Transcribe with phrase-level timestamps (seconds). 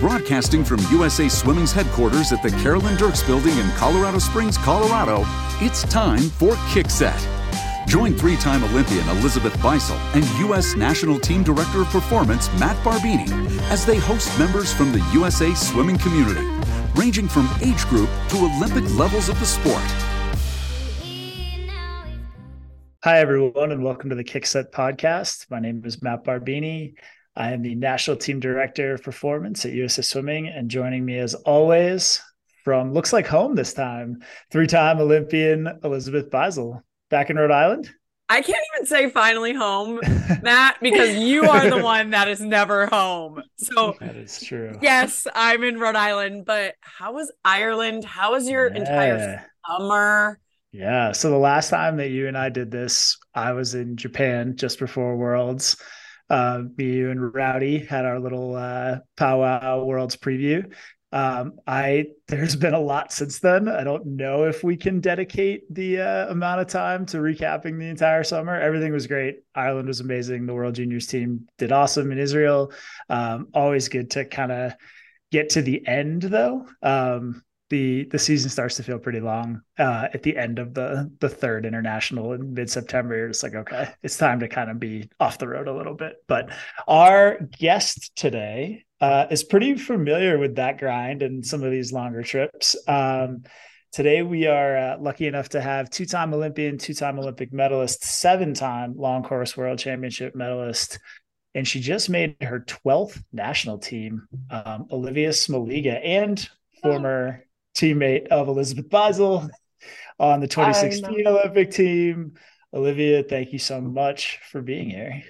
[0.00, 5.26] Broadcasting from USA Swimming's headquarters at the Carolyn Dirks Building in Colorado Springs, Colorado,
[5.60, 7.20] it's time for Kickset.
[7.86, 10.74] Join three time Olympian Elizabeth Beisel and U.S.
[10.74, 13.30] National Team Director of Performance Matt Barbini
[13.68, 16.48] as they host members from the USA swimming community,
[16.94, 19.84] ranging from age group to Olympic levels of the sport.
[23.04, 25.50] Hi, everyone, and welcome to the Kickset podcast.
[25.50, 26.94] My name is Matt Barbini.
[27.36, 31.34] I am the National Team Director of Performance at USA Swimming, and joining me as
[31.34, 32.20] always
[32.64, 37.90] from looks like home this time, three time Olympian Elizabeth Beisel back in Rhode Island.
[38.28, 40.00] I can't even say finally home,
[40.42, 43.42] Matt, because you are the one that is never home.
[43.56, 44.78] So that is true.
[44.80, 48.04] Yes, I'm in Rhode Island, but how was Ireland?
[48.04, 48.78] How was your yeah.
[48.78, 50.38] entire summer?
[50.70, 51.10] Yeah.
[51.10, 54.78] So the last time that you and I did this, I was in Japan just
[54.78, 55.76] before Worlds.
[56.30, 60.72] Uh, me, and Rowdy had our little uh, powwow Worlds preview.
[61.12, 63.68] Um, I there's been a lot since then.
[63.68, 67.88] I don't know if we can dedicate the uh, amount of time to recapping the
[67.88, 68.54] entire summer.
[68.54, 69.40] Everything was great.
[69.54, 70.46] Ireland was amazing.
[70.46, 72.72] The World Juniors team did awesome in Israel.
[73.08, 74.74] Um, always good to kind of
[75.32, 76.66] get to the end though.
[76.82, 81.10] Um, the the season starts to feel pretty long uh, at the end of the
[81.20, 83.16] the third international in mid September.
[83.16, 85.94] You're just like, okay, it's time to kind of be off the road a little
[85.94, 86.16] bit.
[86.26, 86.50] But
[86.86, 92.22] our guest today uh, is pretty familiar with that grind and some of these longer
[92.22, 92.76] trips.
[92.88, 93.44] Um,
[93.92, 98.04] today we are uh, lucky enough to have two time Olympian, two time Olympic medalist,
[98.04, 100.98] seven time long course world championship medalist.
[101.54, 106.48] And she just made her 12th national team, um, Olivia Smoliga, and
[106.80, 107.44] former
[107.76, 109.48] teammate of Elizabeth Beisel
[110.18, 112.34] on the 2016 Olympic team.
[112.72, 115.22] Olivia, thank you so much for being here.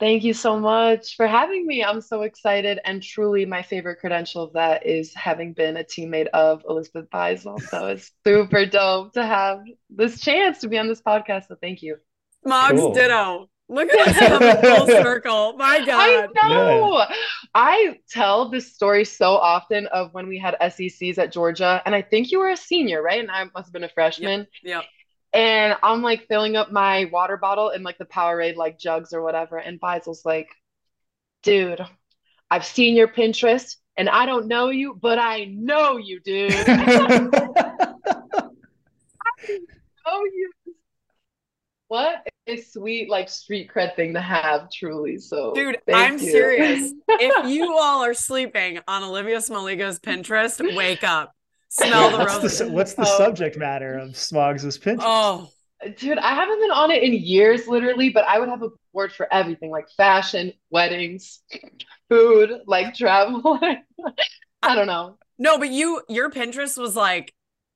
[0.00, 1.84] Thank you so much for having me.
[1.84, 2.80] I'm so excited.
[2.84, 7.60] And truly, my favorite credential of that is having been a teammate of Elizabeth Beisel.
[7.60, 11.48] So it's super dope to have this chance to be on this podcast.
[11.48, 11.96] So thank you.
[12.44, 12.92] Smogs cool.
[12.92, 13.48] ditto.
[13.68, 15.54] Look at us coming full circle.
[15.56, 16.28] My God.
[16.42, 16.98] I know.
[16.98, 17.14] Yeah.
[17.54, 21.80] I tell this story so often of when we had SECs at Georgia.
[21.86, 23.20] And I think you were a senior, right?
[23.20, 24.46] And I must have been a freshman.
[24.62, 24.76] Yeah.
[24.76, 24.84] Yep.
[25.32, 29.22] And I'm like filling up my water bottle in like the Powerade like jugs or
[29.22, 29.56] whatever.
[29.56, 30.48] And Beisel's like,
[31.42, 31.80] dude,
[32.50, 36.52] I've seen your Pinterest and I don't know you, but I know you, dude.
[36.68, 36.68] I
[40.06, 40.52] know you.
[41.88, 42.26] What?
[42.58, 46.30] A sweet like street cred thing to have truly so dude i'm you.
[46.30, 46.92] serious.
[47.08, 51.32] If you all are sleeping on olivia smoliga's pinterest wake up.
[51.68, 53.18] Smell the roses what's the, what's the oh.
[53.18, 54.98] subject matter of smogs' pinterest?
[55.00, 55.50] Oh.
[55.98, 59.12] Dude i haven't been on it in years literally but i would have a board
[59.12, 61.42] for everything like fashion weddings
[62.08, 63.58] food like travel.
[64.62, 65.18] I don't know.
[65.38, 67.33] No but you your pinterest was like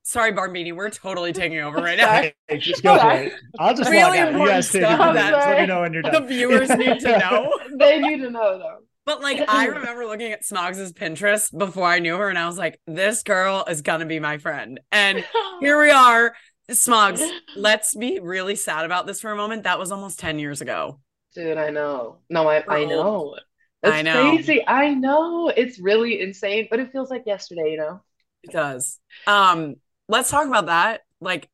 [0.09, 2.23] Sorry, Barbini, we're totally taking over right now.
[2.49, 3.33] Hey, just go for it.
[3.59, 4.41] I'll just really log out.
[4.41, 4.89] You guys take it.
[4.89, 6.15] Let me know when you're done.
[6.15, 7.53] The viewers need to know.
[7.79, 8.79] they need to know though.
[9.05, 12.57] But like I remember looking at Smogs' Pinterest before I knew her, and I was
[12.57, 14.81] like, this girl is gonna be my friend.
[14.91, 15.23] And
[15.61, 16.35] here we are.
[16.71, 17.23] Smogs,
[17.55, 19.65] let's be really sad about this for a moment.
[19.65, 21.01] That was almost 10 years ago.
[21.35, 22.21] Dude, I know.
[22.31, 23.37] No, I, I know.
[23.83, 24.31] That's I know.
[24.37, 24.67] crazy.
[24.67, 25.49] I know.
[25.55, 28.01] It's really insane, but it feels like yesterday, you know?
[28.43, 28.99] It does.
[29.27, 29.77] Um,
[30.09, 31.03] let's talk about that.
[31.21, 31.49] Like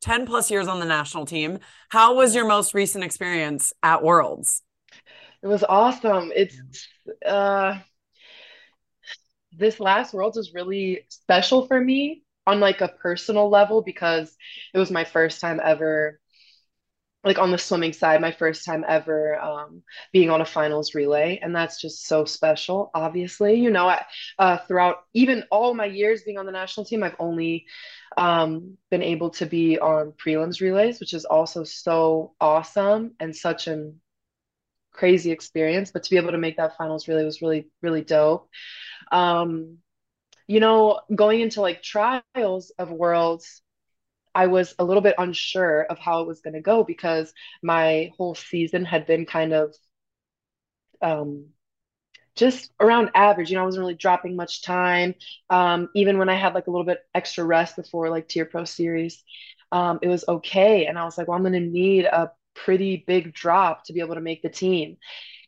[0.00, 1.58] 10 plus years on the national team.
[1.88, 4.62] How was your most recent experience at Worlds?
[5.42, 6.32] It was awesome.
[6.34, 6.56] It's
[7.24, 7.78] uh
[9.52, 14.36] this last Worlds was really special for me on like a personal level because
[14.72, 16.20] it was my first time ever
[17.24, 21.38] like on the swimming side, my first time ever um, being on a finals relay,
[21.42, 22.90] and that's just so special.
[22.94, 24.04] Obviously, you know, I,
[24.38, 27.66] uh, throughout even all my years being on the national team, I've only
[28.16, 33.66] um, been able to be on prelims relays, which is also so awesome and such
[33.66, 34.00] an
[34.92, 35.90] crazy experience.
[35.90, 38.48] But to be able to make that finals relay was really, really dope.
[39.10, 39.78] Um,
[40.46, 43.62] you know, going into like trials of worlds
[44.34, 47.32] I was a little bit unsure of how it was going to go because
[47.62, 49.74] my whole season had been kind of
[51.02, 51.46] um,
[52.36, 53.50] just around average.
[53.50, 55.14] You know, I wasn't really dropping much time.
[55.50, 58.64] Um, even when I had like a little bit extra rest before like TYR pro
[58.64, 59.22] series,
[59.72, 60.86] um, it was okay.
[60.86, 64.00] And I was like, well, I'm going to need a pretty big drop to be
[64.00, 64.96] able to make the team.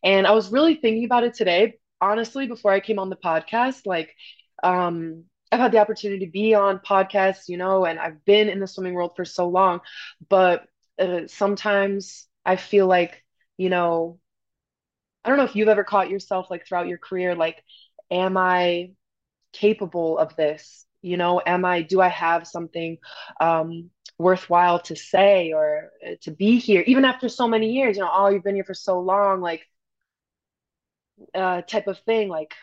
[0.03, 3.87] And I was really thinking about it today, honestly, before I came on the podcast.
[3.87, 4.15] Like,
[4.63, 8.61] um, I've had the opportunity to be on podcasts, you know, and I've been in
[8.61, 9.81] the swimming world for so long,
[10.29, 10.67] but
[10.99, 13.25] uh, sometimes I feel like,
[13.57, 14.19] you know,
[15.25, 17.63] I don't know if you've ever caught yourself like throughout your career, like
[18.11, 18.93] am I
[19.53, 20.87] capable of this?
[21.03, 22.99] You know, am I, do I have something
[23.41, 27.97] um, worthwhile to say or uh, to be here, even after so many years?
[27.97, 29.63] You know, oh, you've been here for so long, like,
[31.35, 32.29] uh, type of thing.
[32.29, 32.55] Like,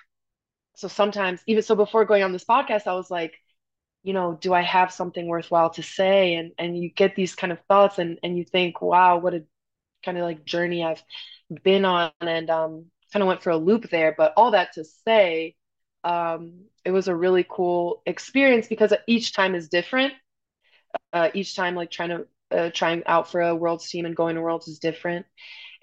[0.76, 3.36] so sometimes, even so, before going on this podcast, I was like,
[4.04, 6.36] you know, do I have something worthwhile to say?
[6.36, 9.44] And and you get these kind of thoughts, and and you think, wow, what a
[10.06, 11.04] kind of like journey I've
[11.64, 14.16] been on, and um, kind of went for a loop there.
[14.18, 15.56] But all that to say,
[16.04, 20.14] um, it was a really cool experience because each time is different.
[21.12, 24.36] Uh, each time, like trying to uh, trying out for a world's team and going
[24.36, 25.26] to worlds is different.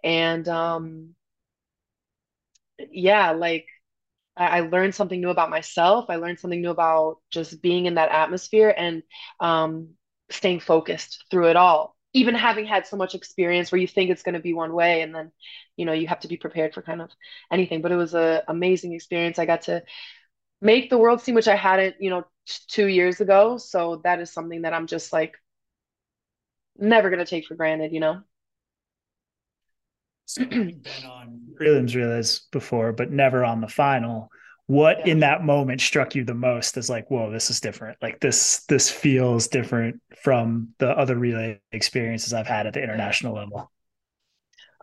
[0.05, 1.15] And um,
[2.91, 3.67] yeah, like
[4.41, 6.07] I, I learned something new about myself.
[6.11, 9.05] I learned something new about just being in that atmosphere and
[9.41, 9.91] um,
[10.31, 11.97] staying focused through it all.
[12.15, 15.03] Even having had so much experience where you think it's going to be one way,
[15.03, 15.33] and then,
[15.77, 17.11] you know, you have to be prepared for kind of
[17.53, 17.83] anything.
[17.83, 19.39] But it was an amazing experience.
[19.39, 19.85] I got to
[20.63, 23.59] make the world seem which I hadn't, you know, t- two years ago.
[23.59, 25.37] So that is something that I'm just like
[26.79, 28.23] never going to take for granted, you know?
[30.35, 30.45] So
[30.83, 34.31] been on prelims relays before, but never on the final.
[34.67, 35.07] What Yeah.
[35.07, 37.99] in that moment struck you the most as like, whoa, this is different.
[38.01, 43.35] Like this, this feels different from the other relay experiences I've had at the international
[43.35, 43.71] level.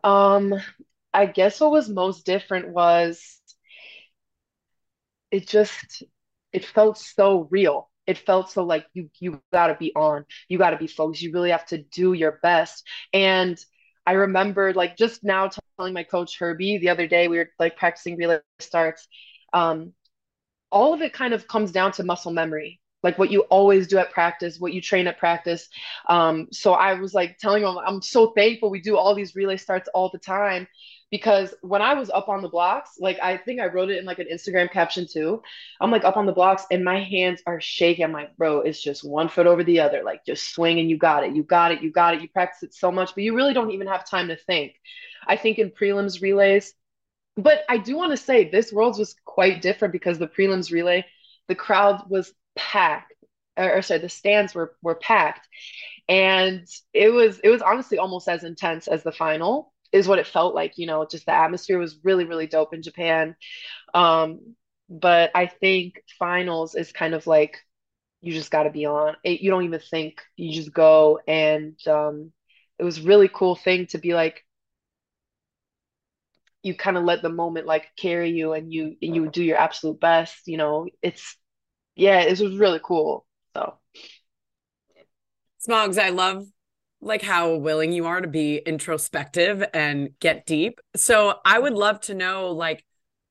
[0.04, 0.54] Um,
[1.14, 3.42] I guess what was most different was
[5.32, 6.04] it just
[6.54, 7.90] it felt so real.
[8.06, 10.26] It felt so like you you got to be on.
[10.48, 11.22] You got to be focused.
[11.22, 12.88] You really have to do your best.
[13.14, 13.58] And
[14.08, 17.78] I remembered like just now telling my coach Herbie the other day we were like
[17.78, 19.08] practicing relay starts.
[19.54, 19.94] Um,
[20.72, 23.98] all of it kind of comes down to muscle memory like what you always do
[23.98, 25.70] at practice what you train at practice
[26.10, 29.58] um, so i was like telling him i'm so thankful we do all these relay
[29.58, 30.68] starts all the time
[31.10, 34.06] because when i was up on the blocks like i think i wrote it in
[34.06, 35.42] like an instagram caption too.
[35.80, 38.04] I'm like up on the blocks and my hands are shaking.
[38.04, 40.98] I'm like bro it's just one foot over the other like just swing and you
[40.98, 43.36] got it you got it you got it you practice it so much but you
[43.36, 44.74] really don't even have time to think
[45.28, 46.74] i think in prelims relays.
[47.38, 51.06] But I do want to say this Worlds was quite different because the prelims relay,
[51.48, 53.14] the crowd was packed,
[53.56, 55.48] or, or sorry, the stands were were packed,
[56.10, 60.28] and it was it was honestly almost as intense as the final is what it
[60.28, 60.78] felt like.
[60.78, 63.36] You know, just the atmosphere was really really dope in Japan.
[63.94, 64.56] Um,
[64.90, 67.60] but I think finals is kind of like
[68.22, 69.16] you just got to be on.
[69.24, 72.32] It, you don't even think, you just go, and um,
[72.80, 74.44] it was really cool thing to be like
[76.64, 79.58] you kind of let the moment like carry you and you and you do your
[79.58, 81.38] absolute best you know it's
[81.96, 83.78] yeah it was really cool so
[85.68, 86.48] Smogs, I love
[87.02, 90.80] like how willing you are to be introspective and get deep.
[90.96, 92.84] So I would love to know like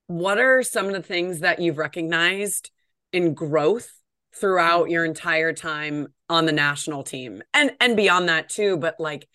[0.06, 2.70] what are some of the things that you've recognized
[3.12, 3.90] in growth
[4.34, 9.28] throughout your entire time on the national team and and beyond that too, but like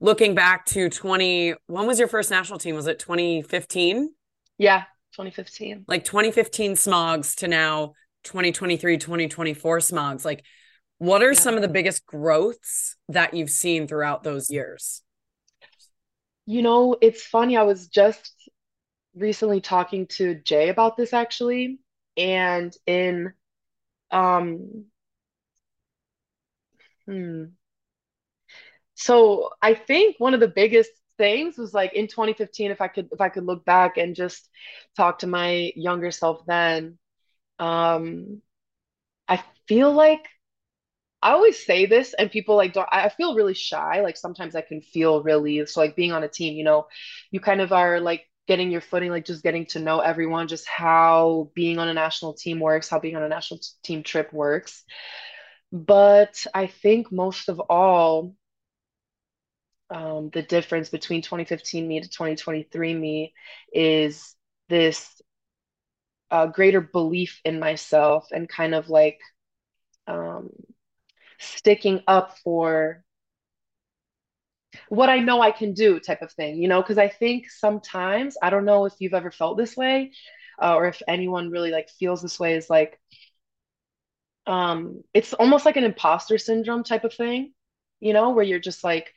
[0.00, 2.74] looking back to 20 when was your first national team?
[2.74, 4.10] Was it 2015?
[4.58, 7.94] yeah 2015 Like 2015 Smogs to now
[8.24, 10.24] 2023 2024 Smogs.
[10.24, 10.44] Like
[10.98, 11.34] what are Yeah.
[11.34, 15.02] some of the biggest growths that you've seen throughout those years?
[16.46, 18.32] you know it's funny i was just
[19.14, 21.78] recently talking to jay about this actually
[22.16, 23.32] and in
[24.10, 24.86] um
[27.06, 27.56] hmm,
[28.94, 33.08] so i think one of the biggest things was like in 2015 if i could
[33.12, 34.48] if i could look back and just
[34.96, 36.98] talk to my younger self then
[37.58, 38.40] um
[39.28, 40.26] I feel like
[41.24, 44.02] I always say this and people like don't I feel really shy.
[44.02, 46.88] Like sometimes I can feel really so like being on a team, you know,
[47.32, 50.68] you kind of are like getting your footing, like just getting to know everyone, just
[50.68, 54.32] how being on a national team works, how being on a national t- team trip
[54.32, 54.84] works.
[55.72, 58.34] But I think most of all,
[59.90, 63.34] um, the difference between 2015 me to 2023 me
[63.72, 64.34] is
[64.68, 65.20] this
[66.30, 69.18] uh, greater belief in myself and kind of like
[70.08, 70.50] um,
[71.44, 73.04] sticking up for
[74.88, 78.36] what I know I can do type of thing, you know, because I think sometimes,
[78.42, 80.12] I don't know if you've ever felt this way,
[80.60, 82.98] uh, or if anyone really like feels this way, is like
[84.46, 87.52] um it's almost like an imposter syndrome type of thing,
[88.00, 89.12] you know, where you're just like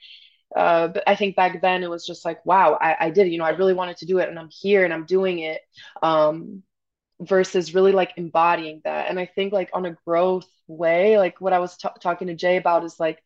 [0.55, 3.31] uh but I think back then it was just like, wow, I, I did it,
[3.31, 5.62] you know, I really wanted to do it and I'm here and I'm doing it.
[6.03, 6.63] Um
[7.22, 9.10] versus really like embodying that.
[9.10, 12.36] And I think like on a growth way, like what I was t talking to
[12.36, 13.22] Jay about is like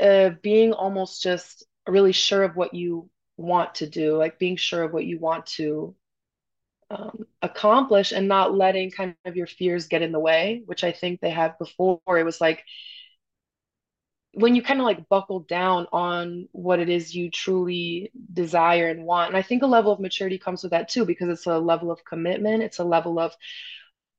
[0.00, 4.82] uh, being almost just really sure of what you want to do, like being sure
[4.82, 5.94] of what you want to
[6.90, 10.92] um, accomplish and not letting kind of your fears get in the way, which I
[10.92, 12.00] think they have before.
[12.08, 12.64] It was like
[14.32, 19.04] when you kind of like buckle down on what it is you truly desire and
[19.04, 19.28] want.
[19.28, 21.90] And I think a level of maturity comes with that too, because it's a level
[21.90, 23.34] of commitment, it's a level of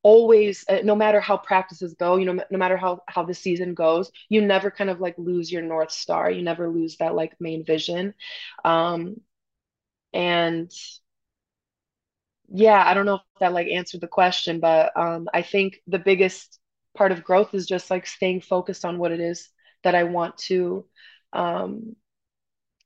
[0.04, 3.74] always uh, no matter how practices go you know no matter how how the season
[3.76, 6.32] goes you never kind of like lose your north star.
[6.32, 8.14] You never lose that like main vision.
[8.66, 9.22] Um
[10.14, 10.72] and
[12.50, 16.00] yeah i don't know if that like answered the question but um i think the
[16.00, 16.60] biggest
[16.96, 19.50] part of growth is just like staying focused on what it is
[19.84, 20.86] that i want to
[21.34, 21.96] um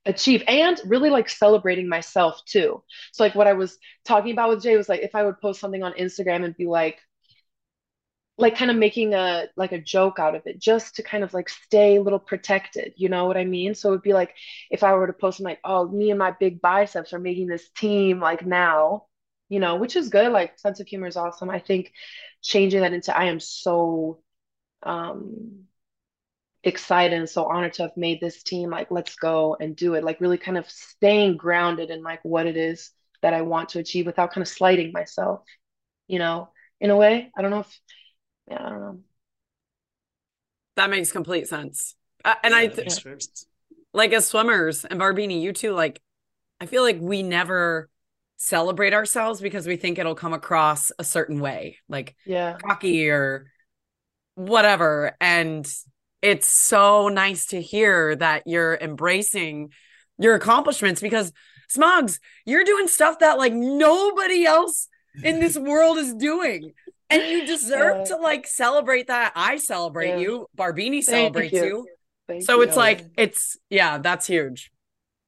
[0.06, 2.84] achieve and really like celebrating myself too.
[3.12, 5.60] So like what I was talking about with Jay was like if I would post
[5.60, 7.00] something on Instagram and be like
[8.38, 11.34] like kind of making a like a joke out of it just to kind of
[11.34, 13.76] like stay a little protected, you know what I mean?
[13.76, 14.36] So it would be like
[14.70, 17.70] if I were to post like oh me and my big biceps are making this
[17.70, 19.06] team like now,
[19.50, 21.50] you know, which is good like sense of humor is awesome.
[21.50, 21.94] I think
[22.42, 24.20] changing that into I am so
[24.84, 25.66] um
[26.66, 30.04] excited and so honored to have made this team like let's go and do it.
[30.04, 32.92] Like really kind of staying grounded in like what it is
[33.22, 35.42] that i want to achieve without kind of slighting myself
[36.08, 36.50] you know
[36.82, 37.32] in a way.
[37.36, 37.80] I don't know if
[38.50, 39.00] yeah i don't know.
[40.76, 41.96] That makes complete sense.
[42.24, 43.00] Uh, and yeah, i th-
[43.94, 46.02] like as swimmers and barbini you too like
[46.60, 47.90] i feel like we never
[48.36, 52.58] celebrate ourselves because we think it'll come across a certain way like yeah.
[52.58, 53.48] cocky or
[54.36, 55.16] whatever.
[55.20, 55.68] And
[56.26, 59.70] it's so nice to hear that you're embracing
[60.18, 61.32] your accomplishments because
[61.70, 64.88] Smogs, you're doing stuff that like nobody else
[65.24, 66.74] in this world is doing.
[67.12, 69.34] And you deserve uh, to like celebrate that.
[69.36, 70.18] I celebrate yeah.
[70.18, 70.48] you.
[70.58, 71.88] Barbini celebrates you.
[72.30, 72.42] you.
[72.42, 74.72] So it's like it's yeah, that's huge.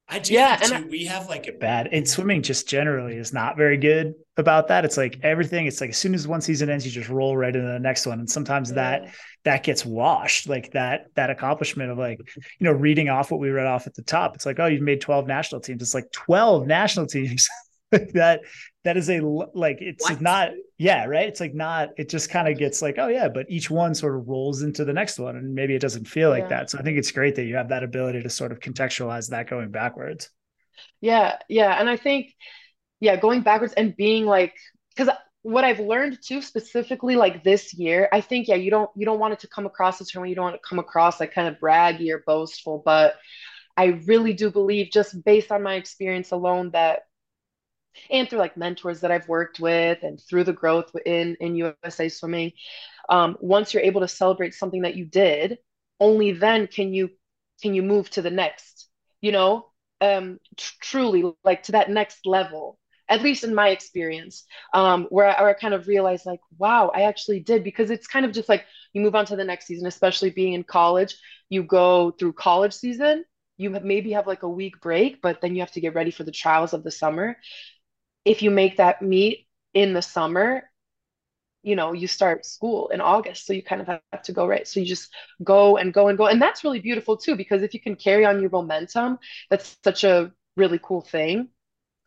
[0.10, 3.34] I do yeah, and I, we have like a bad and swimming just generally is
[3.34, 4.86] not very good about that.
[4.86, 7.54] It's like everything, it's like as soon as one season ends, you just roll right
[7.54, 8.20] into the next one.
[8.20, 8.76] And sometimes yeah.
[8.76, 13.42] that that gets washed, like that that accomplishment of like, you know, reading off what
[13.42, 14.34] we read off at the top.
[14.36, 15.82] It's like, oh, you've made 12 national teams.
[15.82, 17.50] It's like 12 national teams.
[18.14, 18.42] that
[18.84, 20.22] that is a like it's what?
[20.22, 21.28] not yeah right?
[21.28, 24.16] It's like not it just kind of gets like oh yeah but each one sort
[24.16, 26.70] of rolls into the next one and maybe it doesn't feel like that.
[26.70, 29.50] So i think it's great that you have that ability to sort of contextualize that
[29.50, 30.30] going backwards.
[31.02, 32.34] Yeah yeah and i think
[33.00, 34.54] yeah going backwards and being like
[34.96, 35.14] because
[35.44, 39.20] what i've learned too specifically like this year i think yeah you don't you don't
[39.20, 41.48] want it to come across as term you don't want to come across like kind
[41.48, 43.16] of braggy or boastful but
[43.76, 47.02] i really do believe just based on my experience alone that
[48.10, 52.10] and through like mentors that I've worked with and through the growth in in USA
[52.10, 52.52] swimming
[53.10, 55.60] um, once you're able to celebrate something that you did
[56.00, 57.10] only then can you
[57.62, 58.88] can you move to the next
[59.22, 59.68] you know?
[60.00, 62.78] Um tr- truly like to that next level
[63.10, 66.92] at least in my experience um where I, where I kind of realized like wow
[66.94, 69.66] I actually did because it's kind of just like you move on to the next
[69.66, 71.16] season especially being in college.
[71.50, 73.26] You go through college season
[73.60, 76.24] you maybe have like a week break but then you have to get ready for
[76.24, 77.38] the trials of the summer
[78.28, 80.70] if you make that meet in the summer,
[81.64, 83.46] you know, you start school in August.
[83.46, 84.68] So you kind of have to go right.
[84.68, 86.28] So you just go and go and go.
[86.28, 89.20] And that's really beautiful too, because if you can carry on your momentum,
[89.50, 91.50] that's such a really cool thing.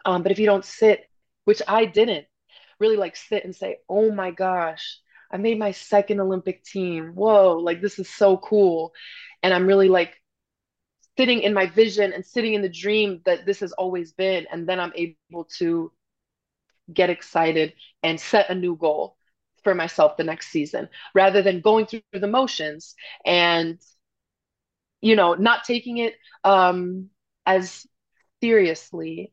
[0.05, 1.09] Um, but if you don't sit,
[1.45, 2.27] which I didn't
[2.79, 4.99] really like sit and say, oh my gosh,
[5.33, 7.13] I made my second Olympic team.
[7.15, 8.93] Whoa, like this is so cool.
[9.43, 10.15] And I'm really like
[11.19, 14.47] sitting in my vision and sitting in the dream that this has always been.
[14.51, 15.93] And then I'm able to
[16.93, 19.17] get excited and set a new goal
[19.65, 22.95] for myself the next season rather than going through the motions
[23.27, 23.79] and
[25.01, 27.09] you know not taking it um
[27.47, 27.87] as
[28.43, 29.33] seriously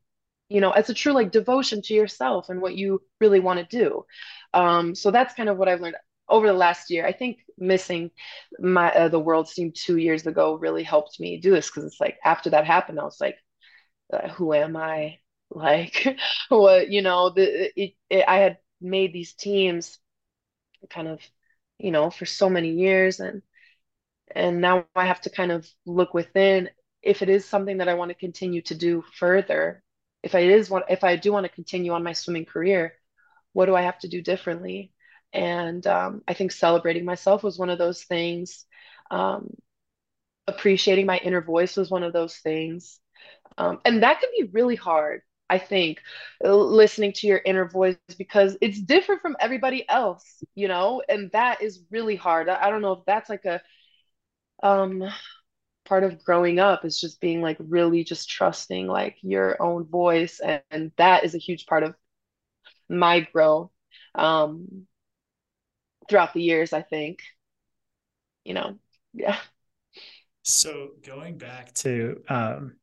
[0.50, 3.78] you know as a true like devotion to yourself and what you really want to
[3.78, 4.06] do.
[4.54, 5.98] Um so that's kind of what i've learned
[6.30, 7.06] over the last year.
[7.08, 8.12] I think missing
[8.60, 12.02] my uh, the world team two years ago really helped me do this because it's
[12.02, 13.38] like after that happened i was like
[14.14, 15.18] uh, who am i
[15.50, 16.18] like
[16.50, 19.98] what you know the it, it, i had made these teams
[20.90, 21.22] kind of
[21.80, 23.42] you know for so many years and
[24.36, 26.70] and now i have to kind of look within.
[27.04, 29.84] If it is something that i want to continue to do further
[30.24, 32.94] if i is what if i do want to continue on my swimming career
[33.54, 34.94] what do i have to do differently?
[35.34, 38.66] And um, i think celebrating myself was one of those things.
[39.12, 39.56] Um,
[40.48, 43.00] appreciating my inner voice was one of those things.
[43.58, 46.02] Um, and that can be really hard I think,
[46.44, 51.32] uh, listening to your inner voice because it's different from everybody else, you know, and
[51.32, 52.50] that is really hard.
[52.50, 53.62] I, don't know if that's like a
[54.64, 55.04] um
[55.86, 60.42] part of growing up is just being like really just trusting like your own voice
[60.42, 61.96] and, and that is a huge part of
[62.90, 63.72] my growth
[64.16, 64.88] um,
[66.10, 67.20] throughout the years, I think.
[68.44, 68.80] You know,
[69.14, 69.38] yeah.
[70.44, 72.76] So going back to um,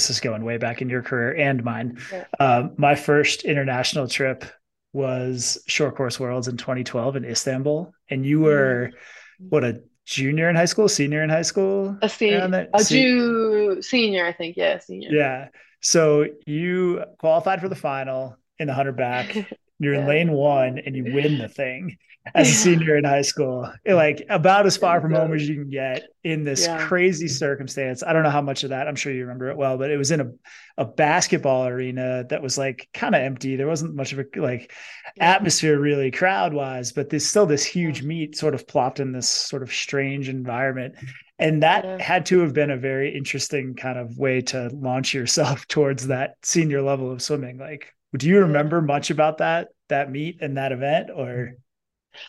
[0.00, 1.98] this is going way back in your career and mine.
[2.10, 2.24] Yeah.
[2.38, 4.46] Uh, my first international trip
[4.94, 9.48] was Short Course Worlds in 2012 in Istanbul, and you were mm-hmm.
[9.50, 14.24] what a junior in high school, senior in high school, a senior, a Jew senior,
[14.24, 14.56] I think.
[14.56, 15.10] Yeah, senior.
[15.12, 15.48] Yeah.
[15.82, 19.36] So you qualified for the final in the hundred back.
[19.80, 20.02] You're yeah.
[20.02, 21.96] in lane one and you win the thing
[22.34, 23.72] as a senior in high school.
[23.86, 26.86] Like about as far from home as you can get in this yeah.
[26.86, 28.02] crazy circumstance.
[28.02, 28.86] I don't know how much of that.
[28.86, 30.30] I'm sure you remember it well, but it was in a,
[30.76, 33.56] a basketball arena that was like kind of empty.
[33.56, 34.72] There wasn't much of a like
[35.16, 35.32] yeah.
[35.32, 39.28] atmosphere really crowd wise, but there's still this huge meet sort of plopped in this
[39.28, 40.96] sort of strange environment.
[41.38, 45.66] And that had to have been a very interesting kind of way to launch yourself
[45.68, 47.56] towards that senior level of swimming.
[47.56, 51.54] Like do you remember much about that that meet and that event or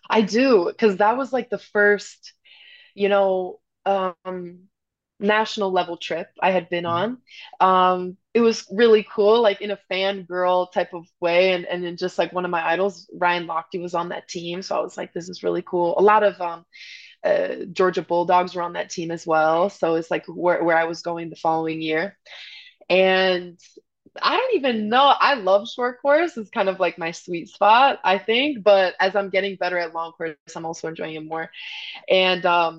[0.10, 2.34] I do because that was like the first,
[2.94, 4.68] you know, um
[5.20, 7.20] national level trip I had been mm-hmm.
[7.62, 7.96] on.
[7.96, 11.54] Um it was really cool, like in a fangirl type of way.
[11.54, 14.62] And and then just like one of my idols, Ryan Lochte, was on that team.
[14.62, 15.98] So I was like, this is really cool.
[15.98, 16.66] A lot of um
[17.24, 19.70] uh, Georgia Bulldogs were on that team as well.
[19.70, 22.18] So it's like where, where I was going the following year.
[22.90, 23.60] And
[24.22, 25.14] I don't even know.
[25.20, 26.38] I love short course.
[26.38, 28.64] It's kind of like my sweet spot, I think.
[28.64, 31.36] But as I'm getting better at long course, I'm also enjoying it more.
[31.98, 32.78] And um,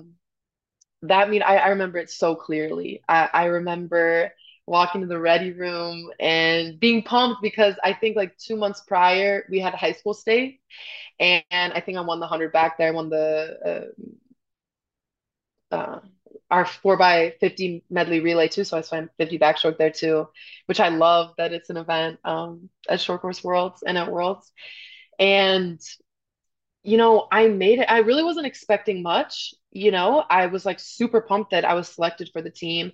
[1.03, 3.03] that mean I, I remember it so clearly.
[3.07, 4.31] I, I remember
[4.65, 9.45] walking to the ready room and being pumped because I think like two months prior
[9.49, 10.61] we had high school state,
[11.19, 12.89] and, and I think I won the hundred back there.
[12.89, 13.91] I won the
[15.71, 15.99] uh, uh,
[16.53, 18.63] our four by 50 medley relay too.
[18.63, 20.29] So I swam 50 backstroke there too,
[20.67, 24.51] which I love that it's an event um, at Short Course Worlds and at Worlds.
[25.19, 25.81] And,
[26.83, 27.85] you know, I made it.
[27.89, 29.53] I really wasn't expecting much.
[29.71, 32.91] You know, I was like super pumped that I was selected for the team.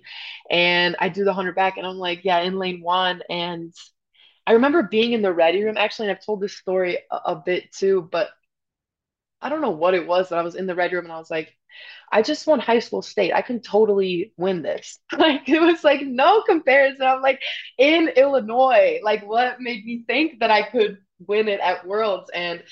[0.50, 3.22] And I do the 100 back and I'm like, yeah, in lane one.
[3.28, 3.74] And
[4.46, 7.36] I remember being in the ready room actually, and I've told this story a, a
[7.36, 8.30] bit too, but
[9.42, 11.18] I don't know what it was that I was in the ready room and I
[11.18, 11.56] was like,
[12.12, 13.32] I just won high school state.
[13.32, 14.98] I can totally win this.
[15.18, 17.06] Like it was like no comparison.
[17.06, 17.40] I'm like
[17.78, 19.00] in Illinois.
[19.02, 22.30] Like what made me think that I could win it at Worlds?
[22.34, 22.62] And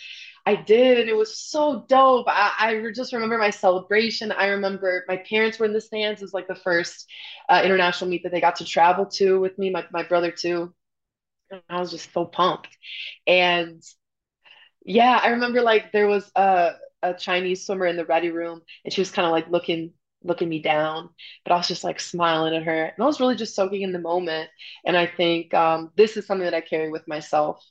[0.47, 2.27] I did, and it was so dope.
[2.29, 4.33] I, I just remember my celebration.
[4.33, 6.21] I remember my parents were in the stands.
[6.21, 7.07] It was like the first
[7.49, 10.75] uh, international meet that they got to travel to with me, my, my brother too.
[11.51, 12.69] And I was just so pumped.
[13.27, 13.83] And
[14.85, 18.93] yeah, I remember like there was a a Chinese swimmer in the ready room, and
[18.93, 19.93] she was kind of like looking
[20.25, 21.11] looking me down,
[21.45, 23.93] but I was just like smiling at her, and I was really just soaking in
[23.93, 24.51] the moment.
[24.85, 27.65] And I think um, this is something that I carry with myself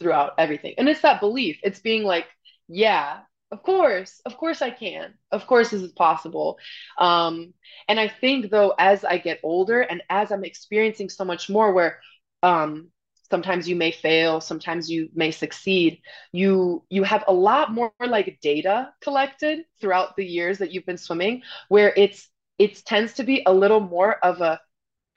[0.00, 1.58] throughout everything, and it's that belief.
[1.62, 2.26] It's being like,
[2.68, 3.20] yeah,
[3.52, 5.14] of course, of course I can.
[5.32, 6.58] Of course this is possible.
[6.98, 7.52] Um,
[7.88, 11.72] and I think though, as I get older and as I'm experiencing so much more,
[11.72, 12.00] where
[12.42, 12.90] um,
[13.30, 16.00] sometimes you may fail sometimes you may succeed.
[16.32, 20.98] You you have a lot more like data collected throughout the years that you've been
[20.98, 24.60] swimming where it's it tends to be a little more of a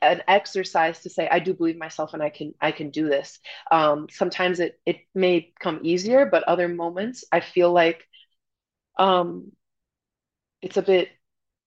[0.01, 3.39] an exercise to say i do believe myself and i can i can do this.
[3.71, 8.05] Um, sometimes it it may come easier but other moments i feel like
[8.99, 9.51] um
[10.61, 11.09] it's a bit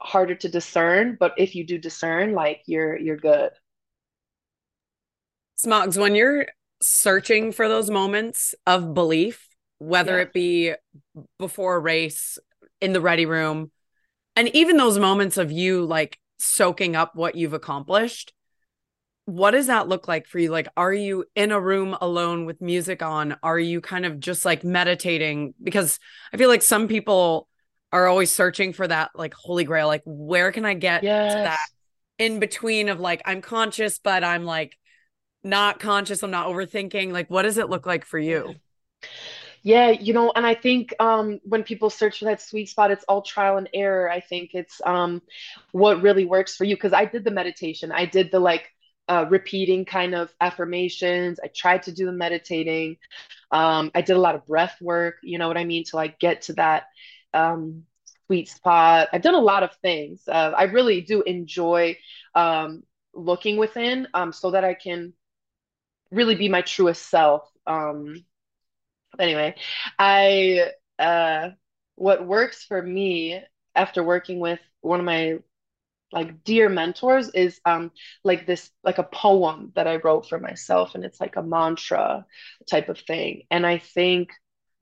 [0.01, 3.51] harder to discern but if you do discern like you're you're good
[5.59, 6.47] Smogs, when you're
[6.83, 10.23] searching for those moments of belief, whether yeah.
[10.23, 10.73] it be
[11.39, 12.39] before a race,
[12.81, 13.71] in the ready room,
[14.35, 18.33] and even those moments of you like soaking up what you've accomplished,
[19.25, 20.51] what does that look like for you?
[20.51, 23.37] Like, are you in a room alone with music on?
[23.43, 25.55] Are you kind of just like meditating?
[25.63, 25.99] Because
[26.33, 27.49] I feel like some people
[27.93, 29.89] are always searching for that like holy grail.
[29.89, 31.33] Like, where can I get yes.
[31.33, 31.69] to that
[32.19, 34.77] in between of like, I'm conscious, but I'm like
[35.47, 38.55] not conscious i'm not overthinking like what does it look like for you?
[39.63, 43.05] Yeah you know and i think um, when people search for that sweet spot it's
[43.09, 45.23] all trial and error i think it's um,
[45.73, 47.91] what really works for you because i did the meditation.
[47.91, 48.71] I did the like
[49.09, 51.39] uh, repeating kind of affirmations.
[51.43, 52.97] I tried to do the meditating.
[53.51, 56.19] Um, i did a lot of breath work you know what i mean to like
[56.19, 56.85] get to that
[57.35, 57.85] um,
[58.27, 59.09] sweet spot.
[59.13, 61.97] I've done a lot of things uh, i really do enjoy
[62.35, 62.83] um,
[63.15, 65.13] looking within um, so that i can
[66.11, 67.51] really be my truest self.
[67.67, 68.25] Um,
[69.19, 69.55] anyway,
[69.99, 71.51] I uh,
[71.97, 73.41] what works for me
[73.75, 75.39] after working with one of my
[76.13, 77.91] like dear mentors is um
[78.25, 82.27] like this like a poem that I wrote for myself and it's like a mantra
[82.71, 84.31] type of thing and I think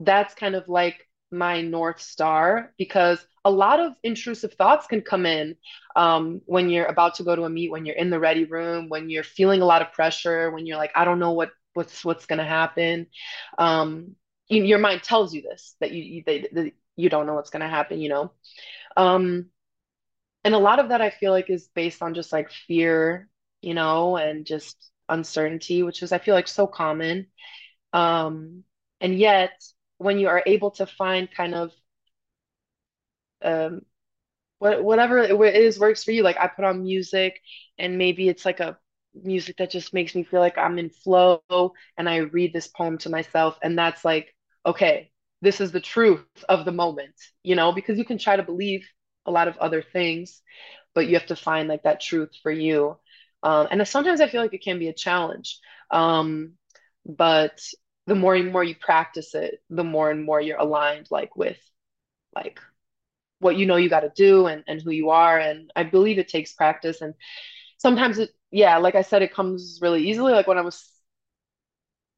[0.00, 5.26] that's kind of like my north star because a lot of intrusive thoughts can come
[5.26, 5.56] in
[5.96, 8.88] um, when you're about to go to a meet when you're in the ready room
[8.88, 12.04] when you're feeling a lot of pressure when you're like I don't know what what's
[12.04, 13.06] what's going to happen
[13.58, 14.16] um,
[14.48, 17.62] you, your mind tells you this that you you, they, you don't know what's going
[17.62, 18.32] to happen you know
[18.96, 19.46] um,
[20.44, 23.28] and a lot of that I feel like is based on just like fear,
[23.62, 24.76] you know, and just
[25.08, 27.26] uncertainty, which is I feel like so common.
[27.92, 28.64] Um,
[29.00, 29.52] and yet
[29.98, 31.72] when you are able to find kind of
[33.44, 33.82] um
[34.58, 37.40] what whatever it is works for you, like I put on music
[37.78, 38.78] and maybe it's like a
[39.14, 41.42] music that just makes me feel like I'm in flow
[41.98, 44.34] and I read this poem to myself and that's like,
[44.66, 45.10] okay,
[45.42, 48.86] this is the truth of the moment, you know, because you can try to believe
[49.26, 50.42] a lot of other things,
[50.94, 52.96] but you have to find like that truth for you.
[53.42, 55.58] Um, and sometimes I feel like it can be a challenge.
[55.90, 56.52] Um,
[57.04, 57.60] but
[58.06, 61.58] the more and more you practice it, the more and more you're aligned like with
[62.34, 62.60] like
[63.44, 65.38] what you know you got to do and, and who you are.
[65.38, 67.00] And I believe it takes practice.
[67.02, 67.14] And
[67.78, 70.32] sometimes it, yeah, like I said, it comes really easily.
[70.32, 70.88] Like when I was,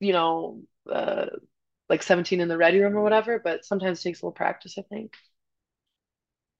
[0.00, 1.26] you know, uh,
[1.88, 4.76] like 17 in the ready room or whatever, but sometimes it takes a little practice,
[4.78, 5.14] I think.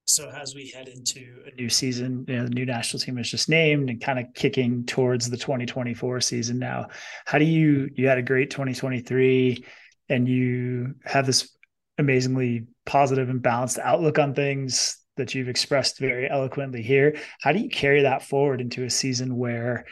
[0.05, 3.29] So as we head into a new season, you know, the new national team is
[3.29, 6.87] just named and kind of kicking towards the 2024 season now.
[7.25, 9.65] How do you you had a great 2023
[10.09, 11.56] and you have this
[11.97, 17.17] amazingly positive and balanced outlook on things that you've expressed very eloquently here.
[17.41, 19.85] How do you carry that forward into a season where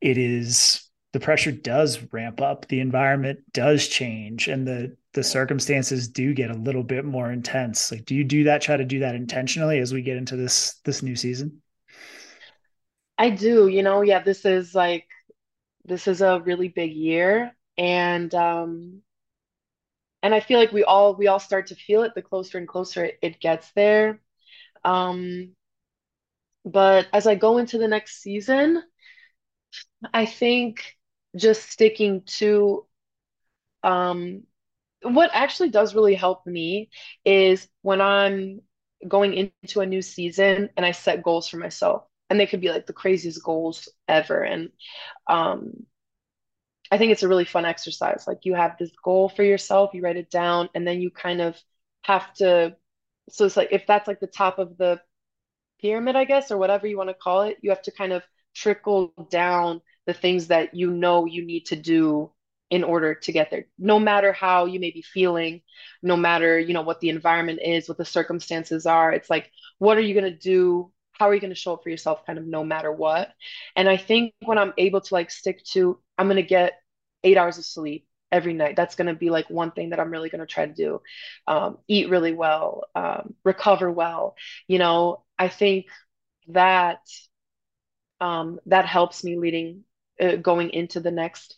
[0.00, 6.08] it is the pressure does ramp up, the environment does change, and the the circumstances
[6.08, 7.92] do get a little bit more intense.
[7.92, 8.62] Like, do you do that?
[8.62, 11.60] Try to do that intentionally as we get into this this new season.
[13.18, 13.68] I do.
[13.68, 15.06] You know, yeah, this is like
[15.84, 19.02] this is a really big year, and um,
[20.22, 22.68] and I feel like we all we all start to feel it the closer and
[22.68, 24.20] closer it, it gets there.
[24.84, 25.54] Um,
[26.64, 28.82] but as I go into the next season,
[30.12, 30.96] I think
[31.36, 32.86] just sticking to
[33.82, 34.42] um,
[35.02, 36.90] what actually does really help me
[37.24, 38.62] is when I'm
[39.08, 42.04] going into a new season and I set goals for myself.
[42.30, 44.42] And they could be like the craziest goals ever.
[44.42, 44.70] And
[45.28, 45.86] um,
[46.92, 48.26] I think it's a really fun exercise.
[48.28, 51.42] Like you have this goal for yourself, you write it down, and then you kind
[51.42, 51.56] of
[52.04, 52.76] have to.
[53.30, 55.00] So it's like if that's like the top of the
[55.80, 58.22] pyramid, I guess, or whatever you want to call it, you have to kind of
[58.54, 62.30] trickle down the things that you know you need to do
[62.70, 65.60] in order to get there no matter how you may be feeling
[66.02, 69.96] no matter you know what the environment is what the circumstances are it's like what
[69.96, 72.38] are you going to do how are you going to show up for yourself kind
[72.38, 73.30] of no matter what
[73.76, 76.72] and i think when i'm able to like stick to i'm going to get
[77.24, 78.76] eight hours of sleep every night.
[78.76, 81.00] That's going to be like one thing that i'm really going to try to do
[81.46, 84.36] um, eat really well um, recover well.
[84.68, 85.86] You know i think
[86.48, 87.00] that
[88.20, 89.84] um, that helps me leading
[90.20, 91.56] uh, going into the next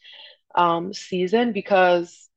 [0.54, 2.28] um, season because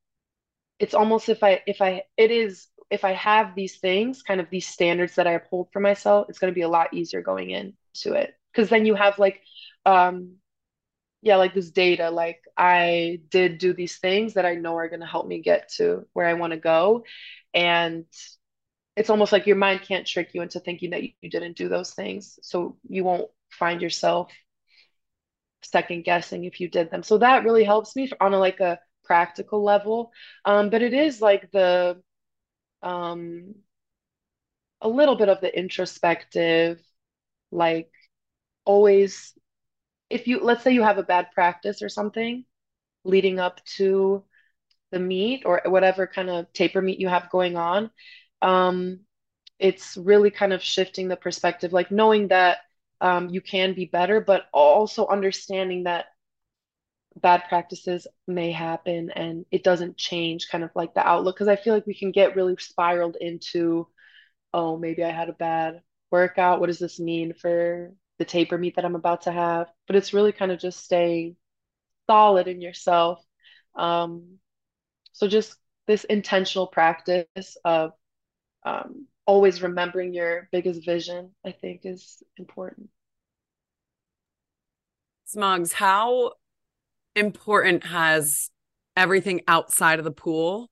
[0.80, 4.50] it's almost if I if I it is if I have these things, kind of
[4.50, 7.50] these standards that I uphold for myself, it's going to be a lot easier going
[7.52, 8.34] into it.
[8.54, 9.42] Because then you have like
[9.86, 10.36] um
[11.22, 15.02] yeah like this data like I did do these things that I know are going
[15.02, 17.04] to help me get to where I want to go
[17.54, 18.06] and
[18.96, 21.92] it's almost like your mind can't trick you into thinking that you, didn't do those
[21.94, 24.32] things so you won't find yourself
[25.64, 27.04] second guessing if you did them.
[27.04, 30.12] So that really helps me on a like a practical level.
[30.46, 32.02] Um, but it is like the
[32.82, 33.56] um
[34.82, 36.80] a little bit of the introspective,
[37.52, 37.90] like
[38.66, 39.34] always
[40.10, 42.46] if you let's say you have a bad practice or something
[43.04, 44.24] leading up to
[44.92, 47.92] the meet or whatever kind of taper meet you have going on,
[48.42, 49.00] um,
[49.60, 52.60] it's really kind of shifting the perspective, like knowing that
[53.02, 56.06] um, you can be better, but also understanding that
[57.22, 61.36] bad practices may happen and it doesn't change kind of like the outlook.
[61.36, 63.88] Because I feel like we can get really spiraled into,
[64.54, 66.60] oh, maybe I had a bad workout.
[66.60, 69.68] What does this mean for the taper meet that I'm about to have?
[69.86, 71.36] But it's really kind of just staying
[72.08, 73.24] solid in yourself.
[73.76, 74.40] Um,
[75.14, 75.56] so just
[75.88, 77.92] this intentional practice of
[78.64, 82.90] um, always remembering your biggest vision, I think is important.
[85.28, 86.34] Smogs, how
[87.16, 88.50] important has
[88.96, 90.70] everything outside of the pool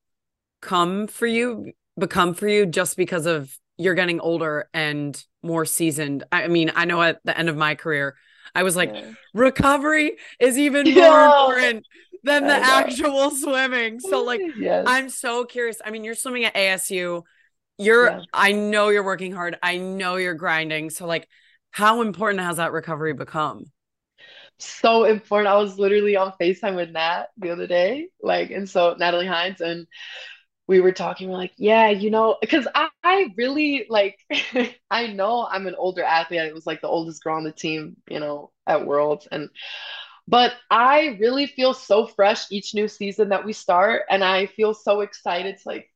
[0.62, 6.24] come for you, become for you just because of you're getting older and more seasoned.
[6.32, 8.16] I mean, I know at the end of my career,
[8.54, 9.12] I was like, Yeah.
[9.34, 11.24] recovery is even more Yeah.
[11.24, 11.86] important
[12.22, 14.00] than the actual swimming.
[14.00, 14.84] So oh like yes.
[14.86, 15.78] I'm so curious.
[15.84, 17.24] I mean, you're swimming at ASU.
[17.78, 18.24] You're Yeah.
[18.32, 19.58] I know you're working hard.
[19.62, 20.90] I know you're grinding.
[20.90, 21.28] So like
[21.70, 23.66] how important has that recovery become?
[24.58, 25.48] so important.
[25.48, 29.60] I was literally on FaceTime with Nat the other day, like, and so Natalie Hinds,
[29.60, 29.86] and
[30.68, 31.28] we were talking.
[31.28, 34.18] We're like, yeah, you know, because I, I really like,
[34.90, 36.40] I know I'm an older athlete.
[36.40, 39.48] I was like the oldest girl on the team, you know, at Worlds, and
[40.28, 44.74] but I really feel so fresh each new season that we start, and I feel
[44.74, 45.90] so excited to like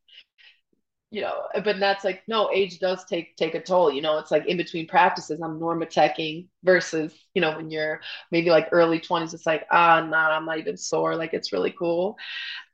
[1.12, 3.90] you know, but that's like no, age does take take a toll.
[3.92, 8.50] You know, it's like in between practices, I'm Normatec-ing versus you know when you're maybe
[8.50, 11.16] like early 20s, it's like ah, nah, I'm not even sore.
[11.16, 12.16] Like it's really cool.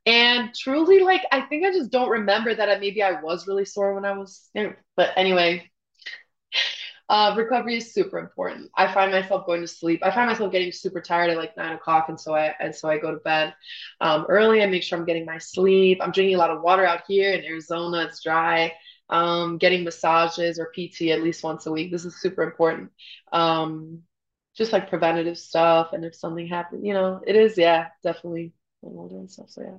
[0.07, 3.65] And truly, like I think I just don't remember that I maybe I was really
[3.65, 4.49] sore when I was.
[4.97, 5.69] But anyway,
[7.09, 8.71] uh, recovery is super important.
[8.77, 10.01] I find myself going to sleep.
[10.05, 12.89] I find myself getting super tired at like nine o'clock, and so I and so
[12.89, 13.55] I go to bed
[14.01, 14.63] um, early.
[14.63, 15.99] I make sure I'm getting my sleep.
[16.01, 18.05] I'm drinking a lot of water out here in Arizona.
[18.05, 18.73] It's dry.
[19.09, 21.93] Um, getting massages or PT at least once a week.
[21.93, 22.91] This is super important.
[23.33, 24.03] Um,
[24.57, 29.17] just like preventative stuff, and if something happens, you know, it is yeah, definitely older
[29.17, 29.51] and stuff.
[29.51, 29.79] So yeah.